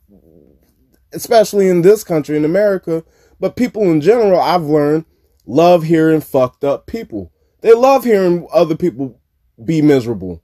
[1.14, 3.04] especially in this country, in America,
[3.40, 5.06] but people in general, I've learned,
[5.46, 7.32] love hearing fucked up people.
[7.62, 9.20] They love hearing other people
[9.64, 10.44] be miserable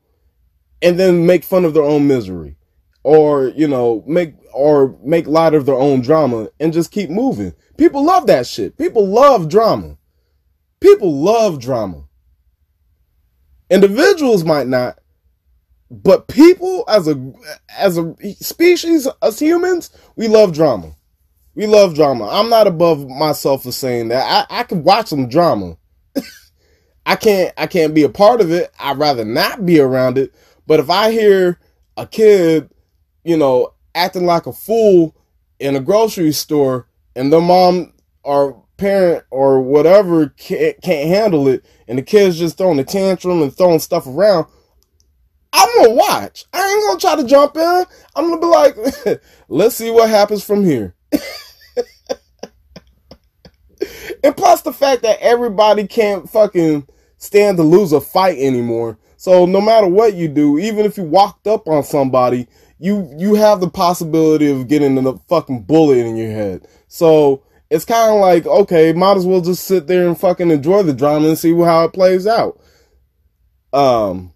[0.84, 2.58] and then make fun of their own misery
[3.04, 7.54] or, you know, make or make light of their own drama and just keep moving.
[7.78, 8.78] People love that shit.
[8.78, 9.98] People love drama.
[10.80, 12.04] People love drama.
[13.70, 15.00] Individuals might not,
[15.90, 17.34] but people as a
[17.78, 20.96] as a species, as humans, we love drama.
[21.56, 22.28] We love drama.
[22.28, 24.48] I'm not above myself for saying that.
[24.50, 25.78] I, I can watch some drama.
[27.06, 28.72] I can't I can't be a part of it.
[28.80, 30.34] I'd rather not be around it.
[30.66, 31.60] But if I hear
[31.98, 32.70] a kid,
[33.24, 35.16] you know, acting like a fool
[35.60, 37.94] in a grocery store and the mom
[38.24, 43.42] or parent or whatever can't, can't handle it and the kid's just throwing a tantrum
[43.42, 44.48] and throwing stuff around,
[45.52, 46.46] I'm gonna watch.
[46.52, 47.86] I ain't gonna try to jump in.
[48.16, 48.76] I'm gonna be like,
[49.48, 50.96] let's see what happens from here.
[54.24, 56.88] and plus the fact that everybody can't fucking
[57.18, 58.98] stand to lose a fight anymore.
[59.24, 62.46] So no matter what you do, even if you walked up on somebody,
[62.78, 66.68] you you have the possibility of getting a fucking bullet in your head.
[66.90, 70.84] So it's kind of like, okay, might as well just sit there and fucking enjoy
[70.84, 72.60] the drama and see how it plays out.
[73.72, 74.34] Um,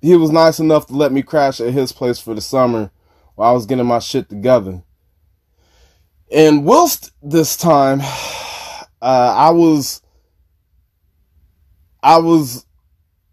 [0.01, 2.91] he was nice enough to let me crash at his place for the summer
[3.35, 4.83] while I was getting my shit together.
[6.31, 8.01] And whilst this time,
[9.01, 10.01] uh, I was,
[12.01, 12.65] I was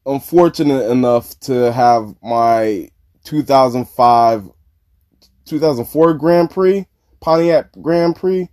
[0.06, 2.90] unfortunate enough to have my
[3.24, 4.50] 2005,
[5.44, 6.86] 2004 Grand Prix,
[7.20, 8.48] Pontiac Grand Prix.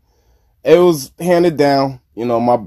[0.63, 1.99] It was handed down.
[2.15, 2.59] You know, my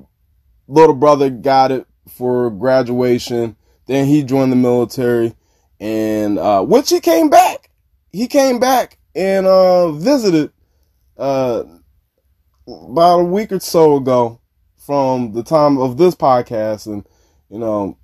[0.68, 3.56] little brother got it for graduation.
[3.86, 5.34] Then he joined the military,
[5.78, 7.70] and uh, which he came back.
[8.12, 10.50] He came back and uh, visited
[11.16, 11.64] uh,
[12.66, 14.40] about a week or so ago
[14.76, 17.06] from the time of this podcast and,
[17.50, 17.98] you know,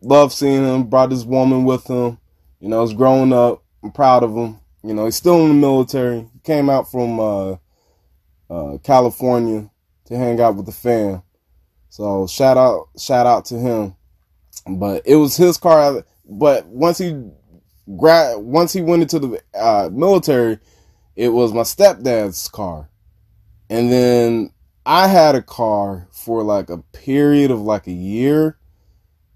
[0.00, 2.18] love seeing him, brought this woman with him,
[2.60, 3.62] you know, he's growing up.
[3.82, 4.58] I'm proud of him.
[4.82, 6.20] You know, he's still in the military.
[6.32, 7.56] He came out from, uh,
[8.50, 9.70] uh, California
[10.06, 11.22] to hang out with the fam.
[11.94, 13.94] So shout out, shout out to him.
[14.68, 16.04] But it was his car.
[16.28, 17.30] But once he
[17.96, 20.58] grad, once he went into the uh, military,
[21.14, 22.90] it was my stepdad's car.
[23.70, 24.50] And then
[24.84, 28.58] I had a car for like a period of like a year,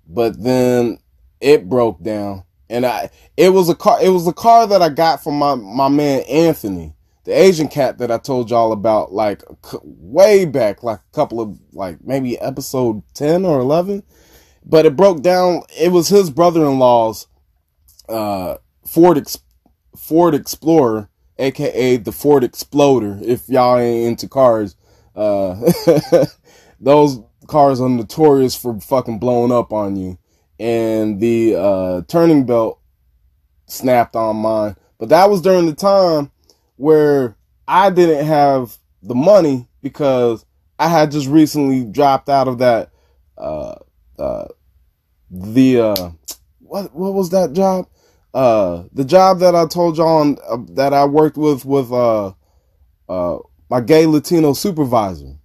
[0.08, 0.98] but then
[1.40, 2.42] it broke down.
[2.68, 5.54] And I it was a car it was a car that I got from my
[5.54, 6.96] my man Anthony,
[7.28, 9.42] the Asian cat that I told y'all about like
[9.82, 14.02] way back like a couple of like maybe episode 10 or 11.
[14.64, 17.26] But it broke down it was his brother-in-law's
[18.08, 18.56] uh
[18.86, 19.42] Ford Ex-
[19.94, 23.18] Ford Explorer aka the Ford Exploder.
[23.20, 24.74] If y'all ain't into cars,
[25.14, 25.70] uh,
[26.80, 30.18] those cars are notorious for fucking blowing up on you.
[30.58, 32.80] And the uh, turning belt
[33.66, 36.30] snapped on mine, but that was during the time
[36.78, 37.36] where
[37.68, 40.44] I didn't have the money because
[40.78, 42.90] I had just recently dropped out of that
[43.36, 43.76] uh,
[44.18, 44.46] uh,
[45.30, 46.10] the uh,
[46.58, 47.86] what what was that job?
[48.32, 52.32] Uh, the job that I told y'all uh, that I worked with with uh,
[53.68, 55.36] my gay Latino supervisor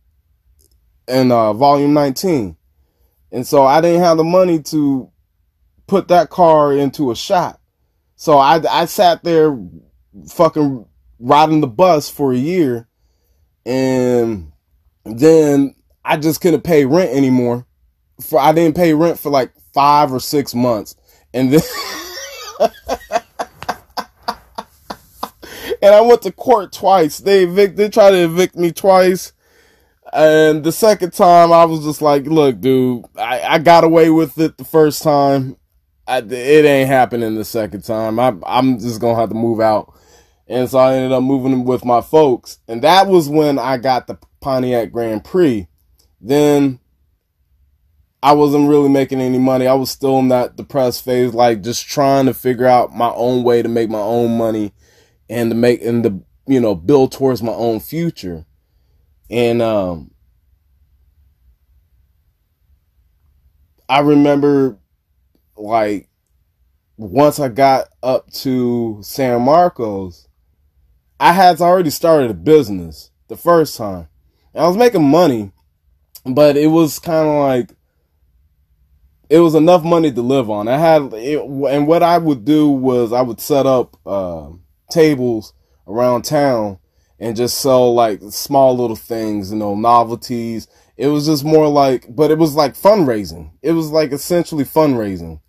[1.07, 2.55] in uh, volume 19.
[3.31, 5.09] And so I didn't have the money to
[5.87, 7.61] put that car into a shop.
[8.15, 9.57] So I, I sat there
[10.29, 10.85] fucking
[11.23, 12.87] riding the bus for a year.
[13.65, 14.51] And
[15.05, 17.65] then I just couldn't pay rent anymore.
[18.21, 20.95] For I didn't pay rent for like five or six months.
[21.33, 21.61] And then
[25.81, 27.19] and I went to court twice.
[27.19, 29.33] They evict, they tried to evict me twice.
[30.11, 34.37] And the second time, I was just like, look, dude, I, I got away with
[34.37, 35.57] it the first time.
[36.07, 38.19] I, it ain't happening the second time.
[38.19, 39.93] I, I'm just to have to move out.
[40.47, 42.59] And so I ended up moving with my folks.
[42.67, 45.67] And that was when I got the Pontiac Grand Prix.
[46.19, 46.79] Then
[48.21, 49.67] I wasn't really making any money.
[49.67, 53.43] I was still in that depressed phase, like just trying to figure out my own
[53.43, 54.73] way to make my own money
[55.29, 58.45] and to make and to you know build towards my own future
[59.29, 60.11] and um
[63.87, 64.77] i remember
[65.55, 66.09] like
[66.97, 70.27] once i got up to san marcos
[71.23, 74.07] i had already started a business the first time
[74.53, 75.51] and i was making money
[76.25, 77.69] but it was kind of like
[79.29, 82.69] it was enough money to live on i had it, and what i would do
[82.69, 84.49] was i would set up uh,
[84.89, 85.53] tables
[85.87, 86.77] around town
[87.19, 90.67] and just sell like small little things, you know, novelties.
[90.97, 93.51] It was just more like, but it was like fundraising.
[93.61, 95.39] It was like essentially fundraising.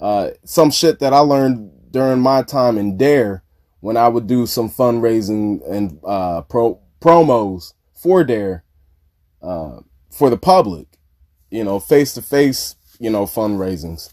[0.00, 3.42] Uh, some shit that I learned during my time in Dare
[3.80, 8.64] when I would do some fundraising and uh, pro promos for Dare
[9.42, 10.86] uh, for the public,
[11.50, 14.12] you know, face to face, you know, fundraisings.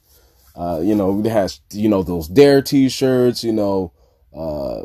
[0.55, 3.91] Uh, you know, it has, you know, those Dare t-shirts, you know,
[4.36, 4.84] uh,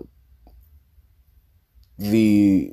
[1.98, 2.72] the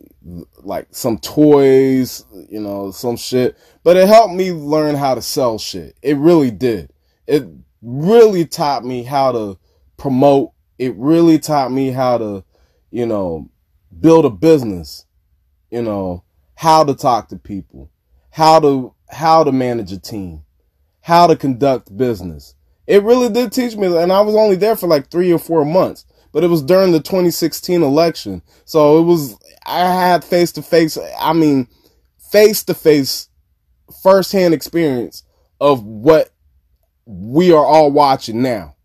[0.58, 3.58] like some toys, you know, some shit.
[3.84, 5.95] But it helped me learn how to sell shit.
[6.01, 6.91] It really did.
[7.28, 7.45] It
[7.82, 9.60] really taught me how to
[9.97, 10.51] promote.
[10.78, 12.43] It really taught me how to,
[12.91, 13.49] you know,
[13.99, 15.05] build a business.
[15.69, 16.23] You know,
[16.55, 17.91] how to talk to people,
[18.30, 20.43] how to how to manage a team,
[21.01, 22.55] how to conduct business.
[22.86, 25.65] It really did teach me, and I was only there for like three or four
[25.65, 26.05] months
[26.38, 28.43] but it was during the 2016 election.
[28.63, 31.67] So it was, I had face to face, I mean,
[32.32, 33.30] face to face,
[34.03, 35.23] first hand experience
[35.59, 36.30] of what
[37.07, 38.75] we are all watching now.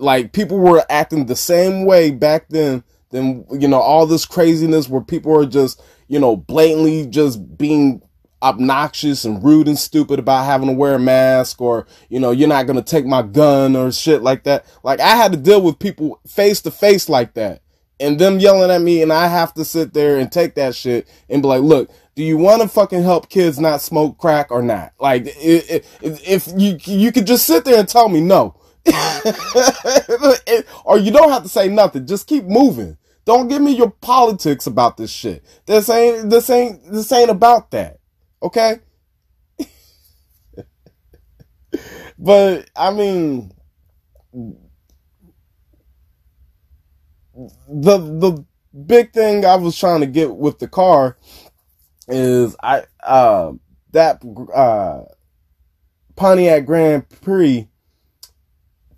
[0.00, 4.88] Like people were acting the same way back then than, you know, all this craziness
[4.88, 8.02] where people are just, you know, blatantly just being
[8.42, 12.48] obnoxious and rude and stupid about having to wear a mask or, you know, you're
[12.48, 14.64] not going to take my gun or shit like that.
[14.82, 17.60] Like I had to deal with people face to face like that
[18.00, 21.06] and them yelling at me and I have to sit there and take that shit
[21.28, 24.62] and be like, look, do you want to fucking help kids not smoke crack or
[24.62, 24.92] not?
[24.98, 28.56] Like if you, you could just sit there and tell me no.
[30.84, 32.06] Or you don't have to say nothing.
[32.06, 32.96] Just keep moving.
[33.24, 35.44] Don't give me your politics about this shit.
[35.66, 37.98] This ain't this ain't this ain't about that.
[38.42, 38.80] Okay?
[42.18, 43.52] but I mean
[47.34, 48.44] the the
[48.86, 51.16] big thing I was trying to get with the car
[52.08, 53.52] is I uh
[53.92, 54.22] that
[54.54, 55.02] uh
[56.16, 57.69] Pontiac Grand Prix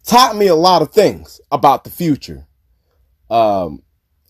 [0.05, 2.47] taught me a lot of things about the future.
[3.31, 3.83] Um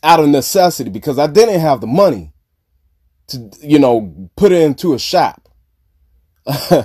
[0.03, 2.33] out of necessity because I didn't have the money
[3.29, 5.49] to you know put it into a shop.
[6.47, 6.85] uh,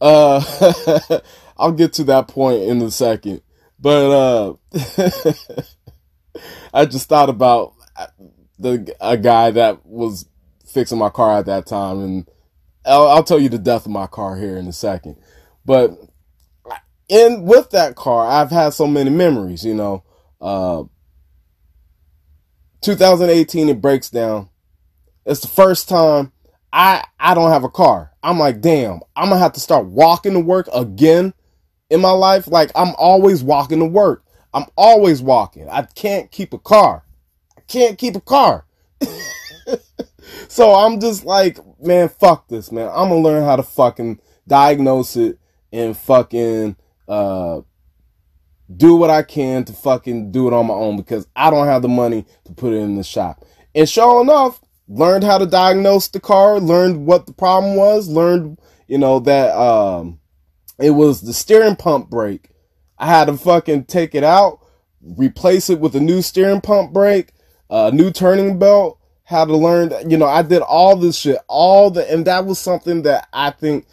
[1.56, 3.42] I'll get to that point in a second,
[3.80, 4.54] but uh,
[6.74, 7.74] I just thought about
[8.58, 10.28] the a guy that was
[10.66, 12.30] fixing my car at that time, and
[12.84, 15.16] I'll, I'll tell you the death of my car here in a second.
[15.64, 15.98] But
[17.08, 19.64] in with that car, I've had so many memories.
[19.64, 20.04] You know,
[20.40, 20.84] uh,
[22.82, 24.48] 2018 it breaks down.
[25.26, 26.32] It's the first time
[26.72, 28.12] I I don't have a car.
[28.22, 31.34] I'm like, damn, I'm gonna have to start walking to work again
[31.90, 32.46] in my life.
[32.46, 34.24] Like I'm always walking to work.
[34.54, 35.68] I'm always walking.
[35.68, 37.04] I can't keep a car.
[37.56, 38.66] I can't keep a car.
[40.48, 42.88] so I'm just like, man, fuck this, man.
[42.88, 45.38] I'm gonna learn how to fucking diagnose it
[45.72, 46.76] and fucking
[47.08, 47.62] uh
[48.76, 51.82] do what I can to fucking do it on my own because I don't have
[51.82, 53.44] the money to put it in the shop.
[53.74, 58.58] And sure enough, learned how to diagnose the car, learned what the problem was, learned,
[58.86, 60.20] you know, that um
[60.78, 62.50] it was the steering pump brake.
[62.98, 64.60] I had to fucking take it out,
[65.00, 67.32] replace it with a new steering pump brake,
[67.70, 71.90] a new turning belt, how to learn, you know, I did all this shit, all
[71.90, 73.86] the, and that was something that I think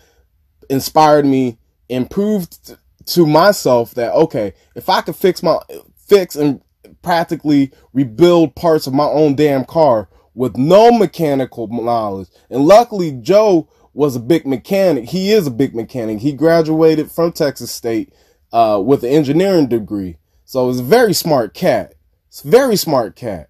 [0.69, 1.57] inspired me,
[1.89, 5.59] improved to myself that, okay, if I could fix my,
[5.97, 6.61] fix and
[7.01, 12.27] practically rebuild parts of my own damn car with no mechanical knowledge.
[12.49, 15.09] And luckily Joe was a big mechanic.
[15.09, 16.19] He is a big mechanic.
[16.19, 18.13] He graduated from Texas State,
[18.51, 20.17] uh, with an engineering degree.
[20.43, 21.95] So he's a very smart cat.
[22.27, 23.49] It's very smart cat.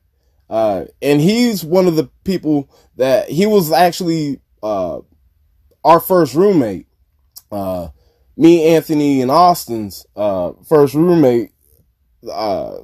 [0.49, 4.99] Uh, and he's one of the people that he was actually, uh,
[5.84, 6.88] our first roommate.
[7.51, 7.89] Uh,
[8.38, 11.51] me, Anthony, and Austin's, uh, first roommate.
[12.29, 12.79] Uh,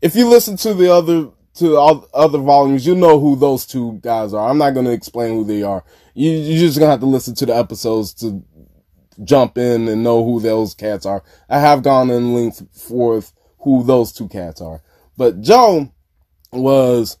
[0.00, 3.98] if you listen to the other, to all other volumes, you know who those two
[4.02, 4.48] guys are.
[4.48, 5.84] I'm not going to explain who they are.
[6.14, 8.42] You, you're just going to have to listen to the episodes to
[9.24, 11.22] jump in and know who those cats are.
[11.48, 14.82] I have gone in length forth who those two cats are.
[15.16, 15.92] But Joe,
[16.52, 17.18] was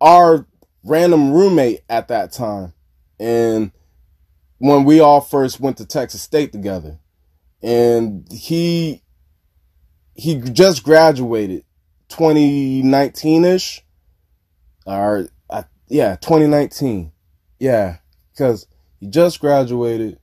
[0.00, 0.46] our
[0.82, 2.72] random roommate at that time.
[3.18, 3.70] And
[4.58, 6.98] when we all first went to Texas State together,
[7.62, 9.02] and he
[10.14, 11.64] he just graduated
[12.08, 13.84] 2019 ish,
[14.86, 15.28] or
[15.88, 17.12] yeah, 2019,
[17.58, 17.98] yeah,
[18.32, 18.66] because
[18.98, 20.18] he just graduated,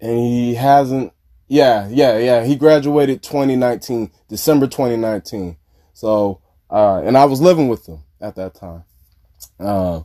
[0.00, 1.12] and he hasn't.
[1.50, 2.44] Yeah, yeah, yeah.
[2.44, 5.56] He graduated 2019, December 2019.
[5.94, 8.84] So, uh, and I was living with them at that time.
[9.58, 10.02] Uh,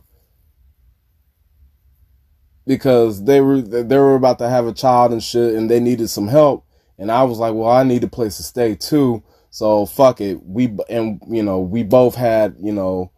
[2.66, 6.08] because they were, they were about to have a child and shit and they needed
[6.08, 6.66] some help.
[6.98, 9.22] And I was like, well, I need a place to stay too.
[9.50, 10.44] So fuck it.
[10.44, 13.10] We, and you know, we both had, you know,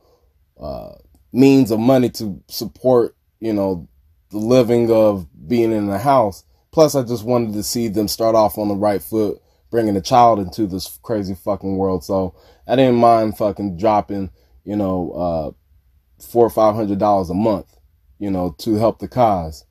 [0.60, 0.94] uh,
[1.32, 3.88] means of money to support, you know,
[4.30, 6.44] the living of being in the house.
[6.72, 9.40] Plus, I just wanted to see them start off on the right foot,
[9.70, 12.04] bringing a child into this crazy fucking world.
[12.04, 12.34] So
[12.66, 14.30] I didn't mind fucking dropping,
[14.64, 17.75] you know, uh, four or five hundred dollars a month,
[18.18, 19.64] you know, to help the cause.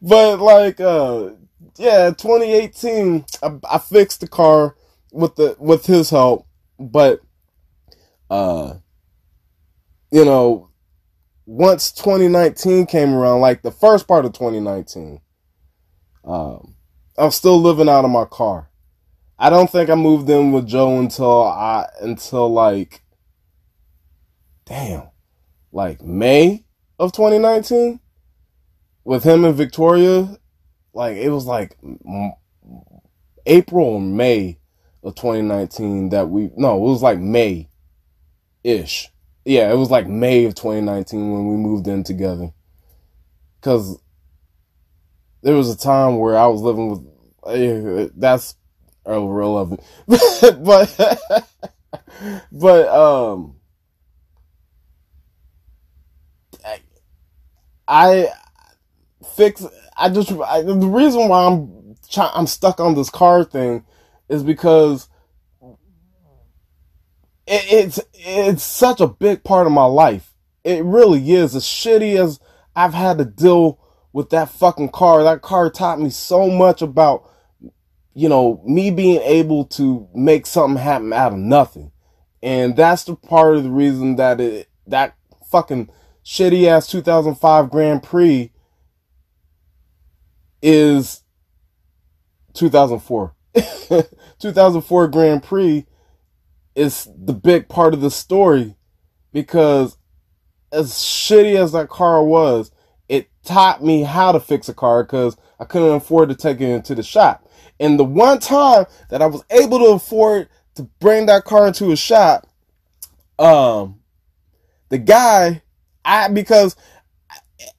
[0.02, 1.30] but like, uh,
[1.76, 4.76] yeah, 2018, I, I fixed the car
[5.12, 6.46] with the with his help,
[6.78, 7.20] but
[8.28, 8.74] uh,
[10.10, 10.70] you know,
[11.46, 15.20] once 2019 came around, like the first part of 2019,
[16.24, 16.76] um,
[17.18, 18.70] I was still living out of my car.
[19.38, 23.02] I don't think I moved in with Joe until I until like
[24.66, 25.08] damn,
[25.72, 26.64] like May
[26.98, 28.00] of 2019
[29.10, 30.38] with him and Victoria.
[30.94, 31.76] Like it was like
[33.44, 34.60] April or May
[35.02, 37.68] of 2019 that we no, it was like May
[38.62, 39.08] ish.
[39.44, 42.52] Yeah, it was like May of 2019 when we moved in together.
[43.62, 43.98] Cuz
[45.42, 47.02] there was a time where I was living with
[47.42, 48.54] uh, that's
[49.04, 49.80] irrelevant.
[50.06, 51.10] but
[52.52, 53.56] but um
[57.88, 58.28] I
[59.40, 59.64] fix
[59.96, 63.84] I just I, the reason why I'm I'm stuck on this car thing
[64.28, 65.08] is because
[67.46, 70.34] it, it's it's such a big part of my life.
[70.62, 71.54] It really is.
[71.54, 72.38] As shitty as
[72.76, 73.78] I've had to deal
[74.12, 77.26] with that fucking car, that car taught me so much about
[78.12, 81.92] you know, me being able to make something happen out of nothing.
[82.42, 85.14] And that's the part of the reason that it, that
[85.50, 85.88] fucking
[86.24, 88.52] shitty ass 2005 Grand Prix
[90.62, 91.22] is
[92.54, 93.34] 2004.
[94.38, 95.86] 2004 Grand Prix
[96.74, 98.76] is the big part of the story
[99.32, 99.96] because
[100.72, 102.70] as shitty as that car was,
[103.08, 106.68] it taught me how to fix a car because I couldn't afford to take it
[106.68, 107.46] into the shop.
[107.78, 111.90] And the one time that I was able to afford to bring that car into
[111.92, 112.46] a shop,
[113.38, 114.00] um,
[114.90, 115.62] the guy,
[116.04, 116.76] I because,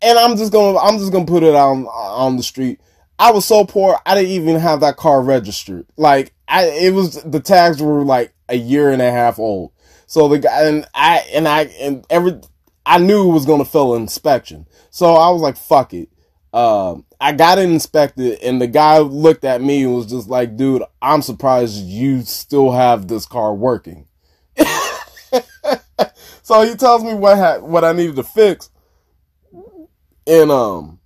[0.02, 2.80] and I'm just gonna I'm just gonna put it on on the street.
[3.20, 5.86] I was so poor, I didn't even have that car registered.
[5.98, 9.72] Like I, it was the tags were like a year and a half old.
[10.08, 12.40] So the guy and I and I and every
[12.86, 14.68] I knew it was gonna fail inspection.
[14.90, 16.10] So I was like, fuck it.
[16.54, 20.58] Um, I got it inspected, and the guy looked at me and was just like,
[20.58, 24.08] "Dude, I'm surprised you still have this car working."
[26.42, 28.70] so he tells me what ha- what I needed to fix,
[30.28, 31.00] and um,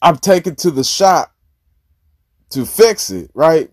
[0.00, 1.32] I take it to the shop
[2.50, 3.70] to fix it, right?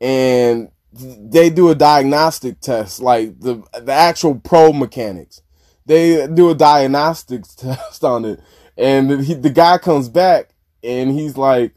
[0.00, 5.42] And they do a diagnostic test, like the the actual pro mechanics.
[5.86, 8.40] They do a diagnostics test on it
[8.78, 10.50] and he, the guy comes back
[10.84, 11.74] and he's like,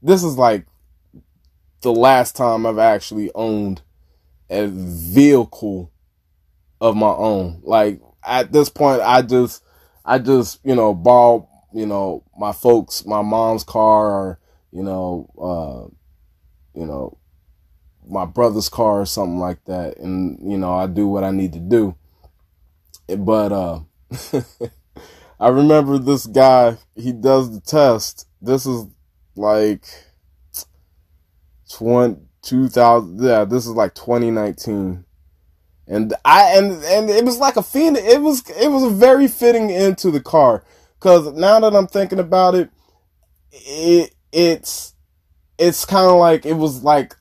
[0.00, 0.64] this is like
[1.80, 3.82] the last time I've actually owned
[4.48, 5.90] a vehicle
[6.80, 7.60] of my own.
[7.64, 9.62] Like at this point, I just,
[10.06, 14.38] I just, you know, borrow, you know, my folks, my mom's car or,
[14.70, 17.18] you know, uh, you know,
[18.08, 19.98] my brother's car or something like that.
[19.98, 21.96] And, you know, I do what I need to do.
[23.08, 23.80] But, uh,
[25.40, 28.28] I remember this guy, he does the test.
[28.40, 28.86] This is
[29.34, 29.86] like
[31.72, 35.04] 20, 2000, yeah, this is like 2019.
[35.88, 39.70] And I, and, and it was like a fiend, it was, it was very fitting
[39.70, 40.64] into the car.
[40.98, 42.70] Cause now that I'm thinking about it,
[43.52, 44.94] it, it's,
[45.58, 47.14] it's kind of like, it was like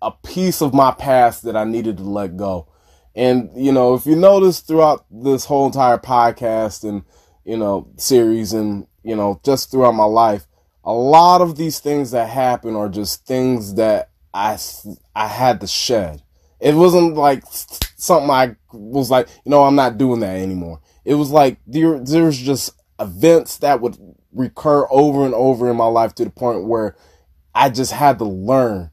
[0.00, 2.68] a piece of my past that I needed to let go.
[3.16, 7.02] And, you know, if you notice throughout this whole entire podcast and,
[7.44, 10.46] you know, series and, you know, just throughout my life,
[10.84, 14.58] a lot of these things that happen are just things that I,
[15.14, 16.22] I had to shed.
[16.60, 17.44] It wasn't like
[18.04, 20.80] something I was like, you know, I'm not doing that anymore.
[21.04, 23.96] It was like there, there's just events that would
[24.32, 26.96] recur over and over in my life to the point where
[27.54, 28.90] I just had to learn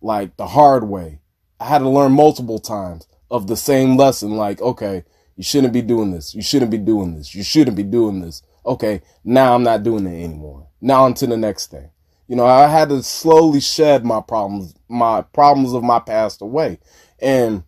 [0.00, 1.20] like the hard way.
[1.58, 4.36] I had to learn multiple times of the same lesson.
[4.36, 5.04] Like, okay,
[5.36, 6.34] you shouldn't be doing this.
[6.34, 7.34] You shouldn't be doing this.
[7.34, 8.42] You shouldn't be doing this.
[8.66, 10.68] Okay, now I'm not doing it anymore.
[10.80, 11.90] Now on to the next thing.
[12.28, 16.78] You know, I had to slowly shed my problems, my problems of my past away.
[17.18, 17.64] And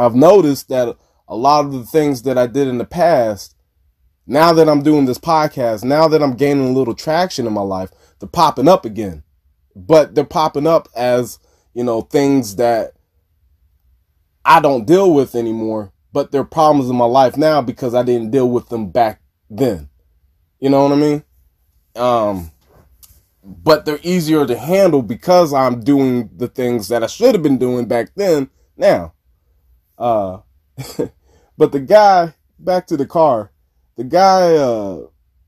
[0.00, 0.96] I've noticed that
[1.28, 3.54] a lot of the things that I did in the past,
[4.26, 7.62] now that I'm doing this podcast, now that I'm gaining a little traction in my
[7.62, 9.22] life, they're popping up again.
[9.76, 11.38] But they're popping up as,
[11.74, 12.92] you know, things that
[14.44, 18.30] I don't deal with anymore but they're problems in my life now because I didn't
[18.30, 19.88] deal with them back then.
[20.58, 21.24] You know what I mean?
[21.96, 22.50] Um,
[23.42, 27.58] but they're easier to handle because I'm doing the things that I should have been
[27.58, 29.14] doing back then now.
[30.00, 30.40] Uh,
[31.58, 33.52] but the guy, back to the car,
[33.96, 35.02] the guy, uh,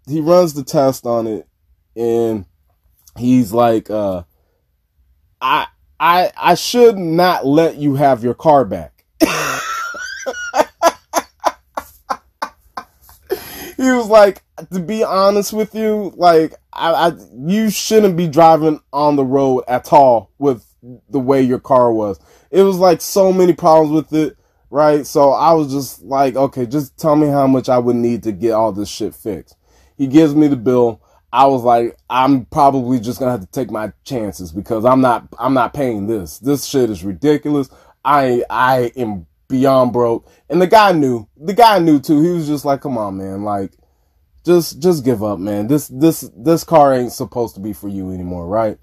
[0.06, 1.48] he runs the test on it
[1.96, 2.44] and
[3.16, 4.22] he's like, uh,
[5.40, 5.66] I,
[5.98, 9.04] I, I should not let you have your car back.
[13.76, 14.42] he was like,
[14.72, 19.64] to be honest with you, like, I, I, you shouldn't be driving on the road
[19.66, 20.64] at all with
[21.08, 22.20] the way your car was.
[22.50, 24.36] It was like so many problems with it,
[24.72, 25.06] right?
[25.06, 28.32] So I was just like, okay, just tell me how much I would need to
[28.32, 29.54] get all this shit fixed.
[29.98, 31.02] He gives me the bill.
[31.30, 35.28] I was like, I'm probably just gonna have to take my chances because I'm not,
[35.38, 36.38] I'm not paying this.
[36.38, 37.68] This shit is ridiculous.
[38.02, 40.26] I, I am beyond broke.
[40.48, 42.22] And the guy knew, the guy knew too.
[42.22, 43.44] He was just like, come on, man.
[43.44, 43.72] Like,
[44.42, 45.66] just, just give up, man.
[45.66, 48.78] This, this, this car ain't supposed to be for you anymore, right?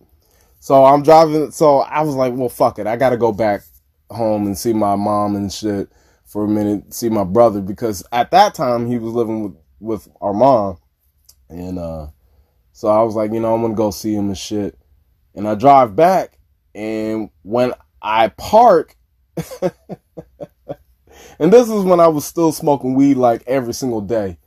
[0.60, 1.50] So I'm driving.
[1.50, 2.86] So I was like, well, fuck it.
[2.86, 3.64] I got to go back
[4.10, 5.90] home and see my mom and shit
[6.26, 10.08] for a minute, see my brother because at that time he was living with, with
[10.22, 10.78] our mom.
[11.50, 12.08] And, uh,
[12.72, 14.78] so I was like, you know, I'm to go see him and shit.
[15.34, 16.38] And I drive back
[16.76, 18.96] and when I park,
[21.40, 24.38] and this is when I was still smoking weed like every single day.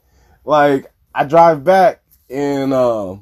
[0.45, 3.17] Like I drive back and, uh,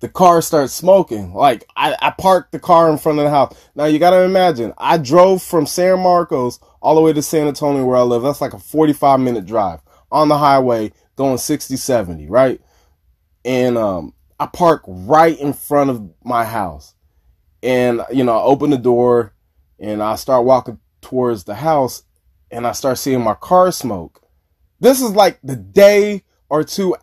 [0.00, 1.32] the car starts smoking.
[1.32, 3.56] Like I, I parked the car in front of the house.
[3.74, 7.84] Now you gotta imagine, I drove from San Marcos all the way to San Antonio
[7.84, 8.22] where I live.
[8.22, 9.80] That's like a 45 minute drive
[10.10, 12.60] on the highway going 60, 70, right?
[13.44, 16.94] And um, I park right in front of my house.
[17.62, 19.34] And, you know, I open the door
[19.78, 22.02] and I start walking towards the house
[22.50, 24.22] and I start seeing my car smoke.
[24.78, 26.96] This is like the day or two.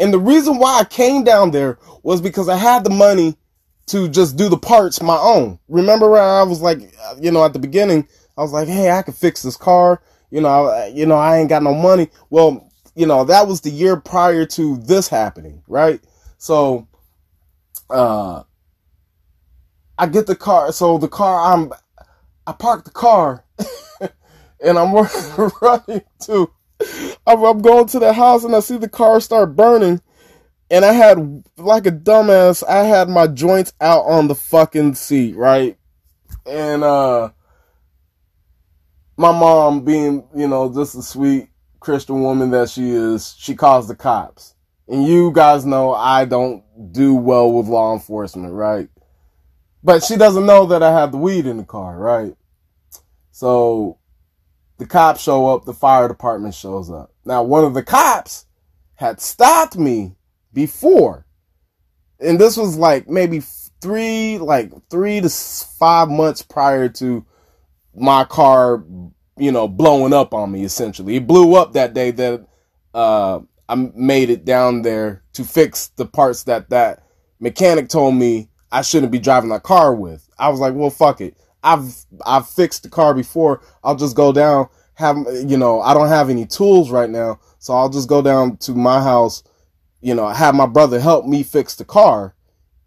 [0.00, 3.36] And the reason why I came down there was because I had the money
[3.86, 5.58] to just do the parts my own.
[5.68, 6.80] Remember I was like,
[7.20, 10.02] you know, at the beginning, I was like, hey, I could fix this car.
[10.30, 12.08] You know, you know, I ain't got no money.
[12.30, 16.00] Well, you know, that was the year prior to this happening, right?
[16.36, 16.86] So,
[17.88, 18.42] uh,
[19.98, 20.72] I get the car.
[20.72, 21.72] So the car, I'm,
[22.46, 23.44] I park the car
[24.60, 24.94] and I'm
[25.62, 26.50] running to
[27.26, 30.00] I'm going to the house and I see the car start burning.
[30.70, 35.34] And I had, like a dumbass, I had my joints out on the fucking seat,
[35.34, 35.78] right?
[36.44, 37.30] And, uh,
[39.16, 41.48] my mom being, you know, just a sweet
[41.80, 44.54] Christian woman that she is, she calls the cops.
[44.86, 46.62] And you guys know I don't
[46.92, 48.88] do well with law enforcement, right?
[49.82, 52.34] But she doesn't know that I have the weed in the car, right?
[53.32, 53.97] So
[54.78, 57.12] the cops show up, the fire department shows up.
[57.24, 58.46] Now, one of the cops
[58.94, 60.16] had stopped me
[60.52, 61.26] before.
[62.20, 63.42] And this was like maybe
[63.80, 67.24] three, like three to five months prior to
[67.94, 68.84] my car,
[69.36, 71.16] you know, blowing up on me essentially.
[71.16, 72.46] It blew up that day that,
[72.94, 77.02] uh, I made it down there to fix the parts that that
[77.38, 80.28] mechanic told me I shouldn't be driving that car with.
[80.38, 81.36] I was like, well, fuck it.
[81.72, 81.94] I've
[82.24, 83.62] I've fixed the car before.
[83.84, 84.68] I'll just go down.
[84.94, 85.80] Have you know?
[85.80, 89.42] I don't have any tools right now, so I'll just go down to my house.
[90.00, 92.34] You know, have my brother help me fix the car,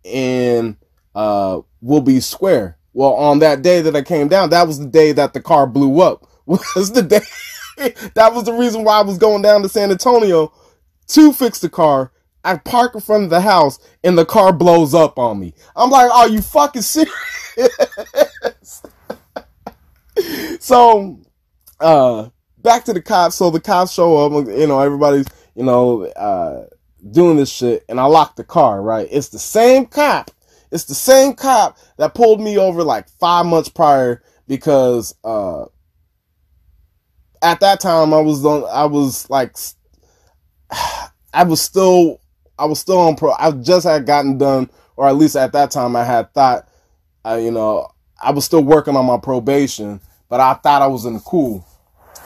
[0.05, 0.77] and
[1.15, 2.77] uh, we'll be square.
[2.93, 5.67] Well, on that day that I came down, that was the day that the car
[5.67, 6.27] blew up.
[6.47, 7.21] Was the day
[8.15, 10.51] that was the reason why I was going down to San Antonio
[11.07, 12.11] to fix the car.
[12.43, 15.53] I park in front of the house and the car blows up on me.
[15.75, 17.13] I'm like, are you fucking serious?
[20.59, 21.20] so,
[21.80, 23.36] uh, back to the cops.
[23.36, 26.66] So the cops show up, you know, everybody's, you know, uh,
[27.09, 29.07] doing this shit and I lock the car, right?
[29.12, 30.32] It's the same cop.
[30.72, 35.66] It's the same cop that pulled me over like five months prior because, uh,
[37.41, 39.55] at that time I was on, I was like,
[41.34, 42.22] I was still,
[42.59, 45.72] I was still on pro, I just had gotten done, or at least at that
[45.72, 46.68] time I had thought,
[47.26, 47.89] I, you know,
[48.22, 49.99] I was still working on my probation,
[50.30, 51.65] but I thought I was in the cool.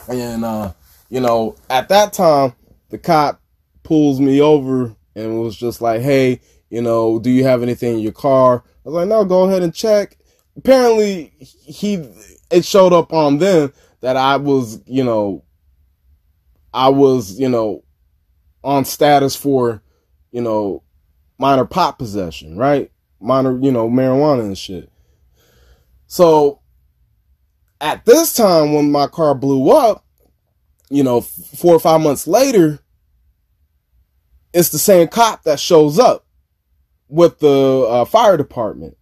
[0.08, 0.74] And, uh,
[1.10, 2.54] you know, at that time,
[2.90, 3.42] the cop
[3.84, 8.00] pulls me over and was just like, hey, you know, do you have anything in
[8.00, 8.64] your car?
[8.86, 10.18] I was like, no, go ahead and check.
[10.58, 11.96] Apparently, he,
[12.52, 15.44] it showed up on them that I was, you know,
[16.74, 17.84] I was, you know,
[18.64, 19.82] on status for,
[20.32, 20.84] you know,
[21.38, 22.92] minor pot possession, right?
[23.20, 24.92] Minor, you know, marijuana and shit.
[26.16, 26.62] So
[27.82, 30.06] at this time, when my car blew up,
[30.90, 32.80] you know, four or five months later,
[34.54, 36.26] it's the same cop that shows up
[37.10, 38.96] with the uh, fire department.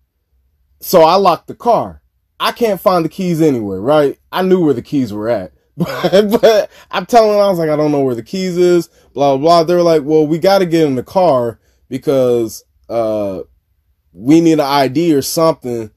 [0.80, 2.01] So I locked the car.
[2.39, 4.18] I can't find the keys anywhere, right?
[4.32, 5.53] I knew where the keys were at.
[5.76, 8.89] But, but I'm telling them, I was like, I don't know where the keys is,
[9.14, 9.64] blah, blah, blah.
[9.66, 11.59] They were like, well, we got to get in the car
[11.89, 13.41] because uh,
[14.14, 15.91] we need an ID or something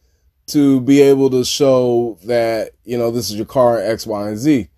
[0.47, 4.39] to be able to show that, you know, this is your car X, Y, and
[4.39, 4.69] Z.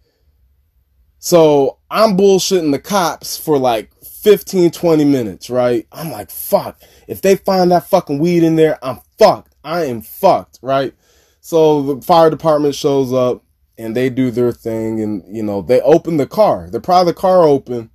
[1.18, 5.86] So I'm bullshitting the cops for like 15, 20 minutes, right?
[5.92, 6.80] I'm like, fuck.
[7.06, 9.54] If they find that fucking weed in there, I'm fucked.
[9.64, 10.94] I am fucked, right?
[11.40, 13.44] So the fire department shows up
[13.76, 16.68] and they do their thing and, you know, they open the car.
[16.70, 17.90] They pry the car open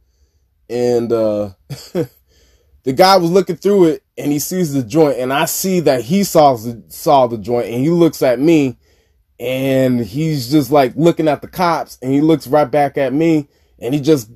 [0.69, 1.51] and, uh,
[2.83, 6.01] the guy was looking through it and he sees the joint and I see that
[6.01, 8.77] he saw the, saw the joint and he looks at me
[9.39, 13.47] and he's just like looking at the cops and he looks right back at me
[13.79, 14.29] and he just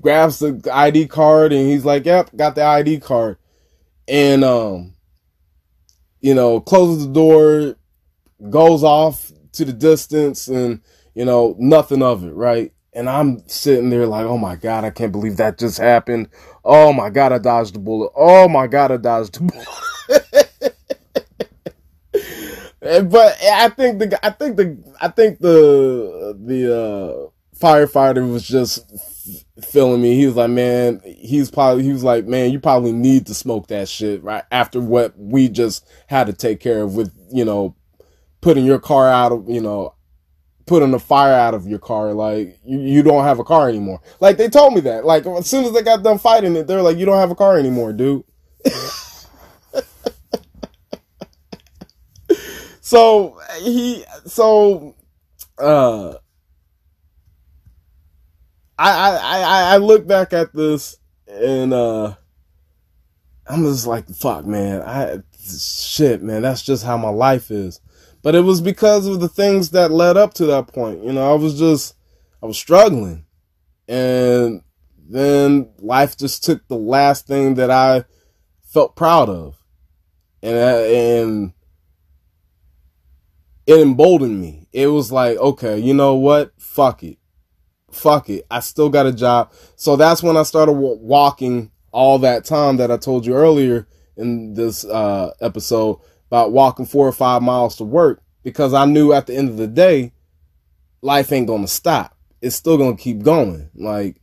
[0.00, 3.36] grabs the ID card and he's like, "Yep, got the ID card."
[4.08, 4.94] And um
[6.20, 7.76] you know, closes the door,
[8.50, 10.80] goes off to the distance and
[11.14, 12.72] you know, nothing of it, right?
[12.92, 16.28] And I'm sitting there like, "Oh my god, I can't believe that just happened.
[16.64, 18.10] Oh my god, I dodged the bullet.
[18.16, 19.68] Oh my god, I dodged the bullet."
[23.10, 28.84] but I think the I think the I think the the uh, firefighter was just
[29.62, 30.16] feeling me.
[30.16, 33.68] He was like, man, he's probably he was like, man, you probably need to smoke
[33.68, 37.76] that shit right after what we just had to take care of with you know
[38.40, 39.94] putting your car out of you know
[40.70, 42.14] putting the fire out of your car.
[42.14, 44.00] Like you, you don't have a car anymore.
[44.20, 45.04] Like they told me that.
[45.04, 47.34] Like as soon as they got done fighting it, they're like, you don't have a
[47.34, 48.22] car anymore, dude.
[52.80, 54.94] so he so
[55.58, 56.14] uh
[58.78, 62.14] I I I I look back at this and uh
[63.44, 67.80] I'm just like fuck man I shit man that's just how my life is
[68.22, 71.30] but it was because of the things that led up to that point you know
[71.30, 71.94] I was just
[72.42, 73.24] I was struggling
[73.88, 74.62] and
[75.08, 78.04] then life just took the last thing that I
[78.62, 79.56] felt proud of
[80.42, 81.52] and and
[83.70, 84.66] it emboldened me.
[84.72, 86.52] It was like, okay, you know what?
[86.58, 87.18] Fuck it.
[87.92, 88.44] Fuck it.
[88.50, 89.52] I still got a job.
[89.76, 94.54] So that's when I started walking all that time that I told you earlier in
[94.54, 95.98] this uh, episode
[96.30, 99.56] about walking four or five miles to work because I knew at the end of
[99.56, 100.12] the day,
[101.02, 102.16] life ain't to stop.
[102.40, 103.68] It's still to keep going.
[103.74, 104.20] Like,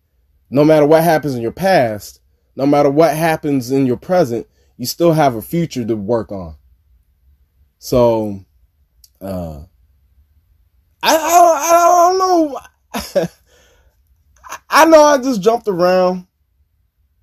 [0.50, 2.22] no matter what happens in your past,
[2.56, 4.48] no matter what happens in your present,
[4.78, 6.56] you still have a future to work on.
[7.78, 8.46] So,
[9.20, 9.64] uh,
[11.04, 13.28] I, I, I don't know.
[14.70, 16.26] I know I just jumped around,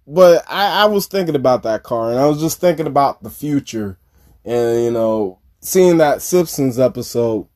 [0.07, 3.31] but I, I was thinking about that car and I was just thinking about the
[3.31, 3.99] future
[4.45, 7.49] and, you know, seeing that Simpsons episode,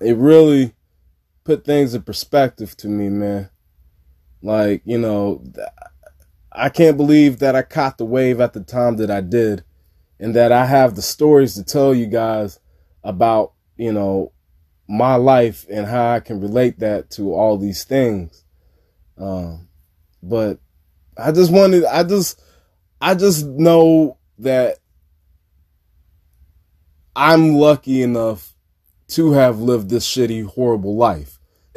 [0.00, 0.74] it really
[1.44, 3.50] put things in perspective to me, man.
[4.42, 5.42] Like, you know,
[6.52, 9.64] I can't believe that I caught the wave at the time that I did
[10.18, 12.58] and that I have the stories to tell you guys
[13.02, 14.32] about, you know,
[14.88, 18.44] my life and how I can relate that to all these things.
[19.16, 19.68] Um,
[20.22, 20.58] but
[21.16, 22.42] I just wanted, I just,
[23.00, 24.78] I just know that
[27.14, 28.54] I'm lucky enough
[29.08, 31.38] to have lived this shitty, horrible life.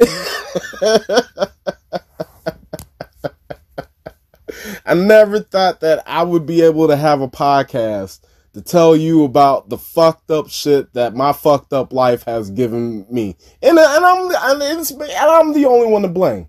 [4.86, 8.20] I never thought that I would be able to have a podcast
[8.52, 13.04] to tell you about the fucked up shit that my fucked up life has given
[13.10, 13.36] me.
[13.62, 16.48] And, and I'm and, and I'm the only one to blame.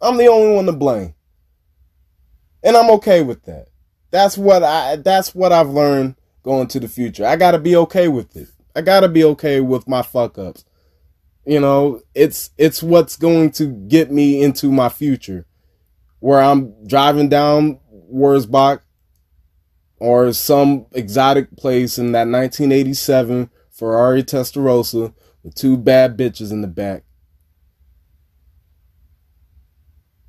[0.00, 1.14] I'm the only one to blame.
[2.62, 3.68] And I'm okay with that.
[4.10, 6.16] That's what I that's what I've learned
[6.46, 7.26] going to the future.
[7.26, 8.48] I got to be okay with it.
[8.74, 10.64] I got to be okay with my fuck ups.
[11.44, 15.46] You know, it's it's what's going to get me into my future
[16.20, 17.80] where I'm driving down
[18.12, 18.80] Wurzbach
[19.98, 26.68] or some exotic place in that 1987 Ferrari Testarossa with two bad bitches in the
[26.68, 27.04] back.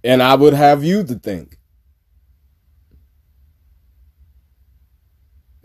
[0.04, 1.58] And I would have you to think.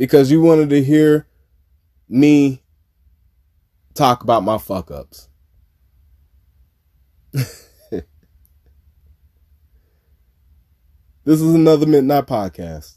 [0.03, 1.29] Because you wanted to hear
[2.09, 2.61] me
[3.95, 5.29] talk about my fuck ups.
[7.33, 8.03] this
[11.25, 12.97] is another Midnight Podcast.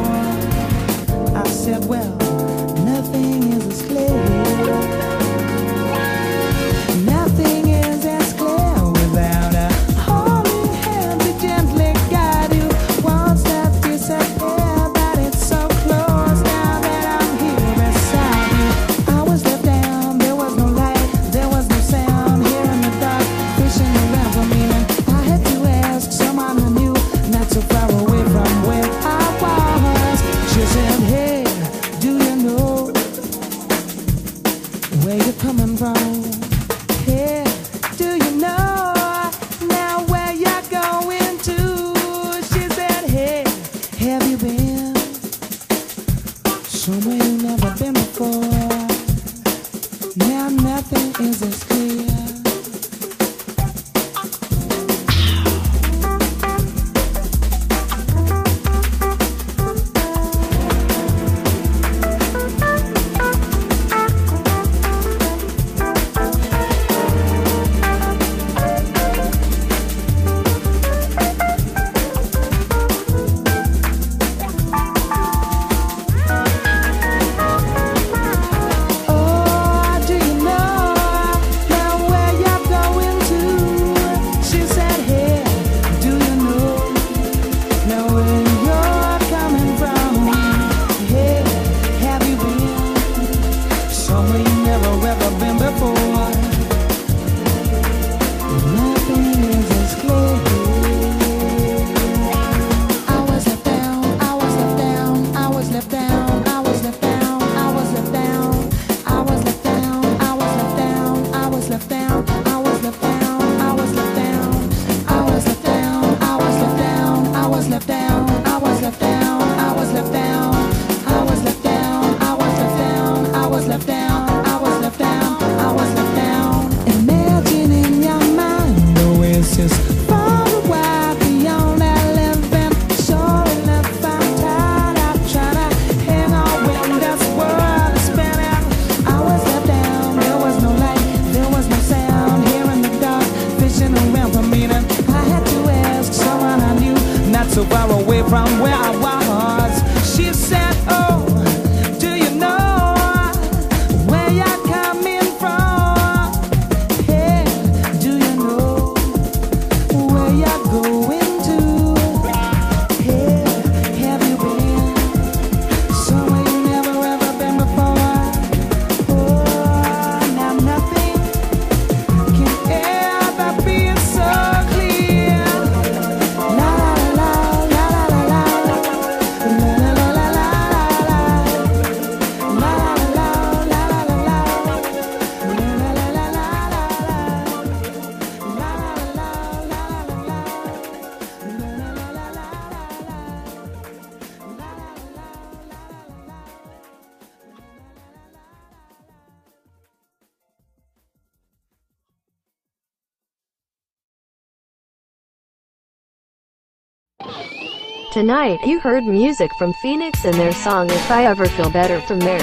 [208.21, 212.19] Tonight you heard music from Phoenix and their song If I Ever Feel Better from
[212.19, 212.37] their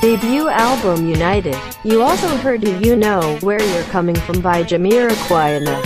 [0.00, 1.56] debut album United.
[1.84, 5.76] You also heard Do You Know Where You're Coming From by Jamiroquai in the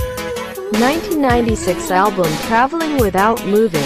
[0.81, 3.85] 1996 album Traveling Without Moving.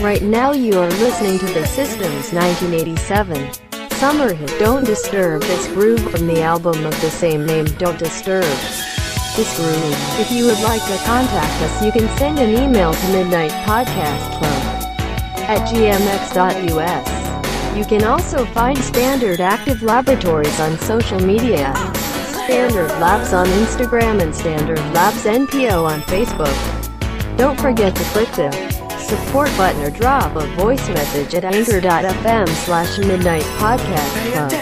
[0.00, 3.52] Right now you are listening to The System's 1987
[3.96, 8.44] summer hit Don't Disturb This Groove from the album of the same name Don't Disturb
[9.34, 10.20] This Groove.
[10.20, 14.38] If you would like to contact us you can send an email to Midnight Podcast
[14.38, 14.49] Club
[15.50, 17.06] at gmx.us.
[17.76, 21.74] You can also find Standard Active Laboratories on social media.
[22.44, 26.56] Standard Labs on Instagram and Standard Labs NPO on Facebook.
[27.36, 28.52] Don't forget to click the
[28.98, 34.60] support button or drop a voice message at anchor.fm slash midnight podcast.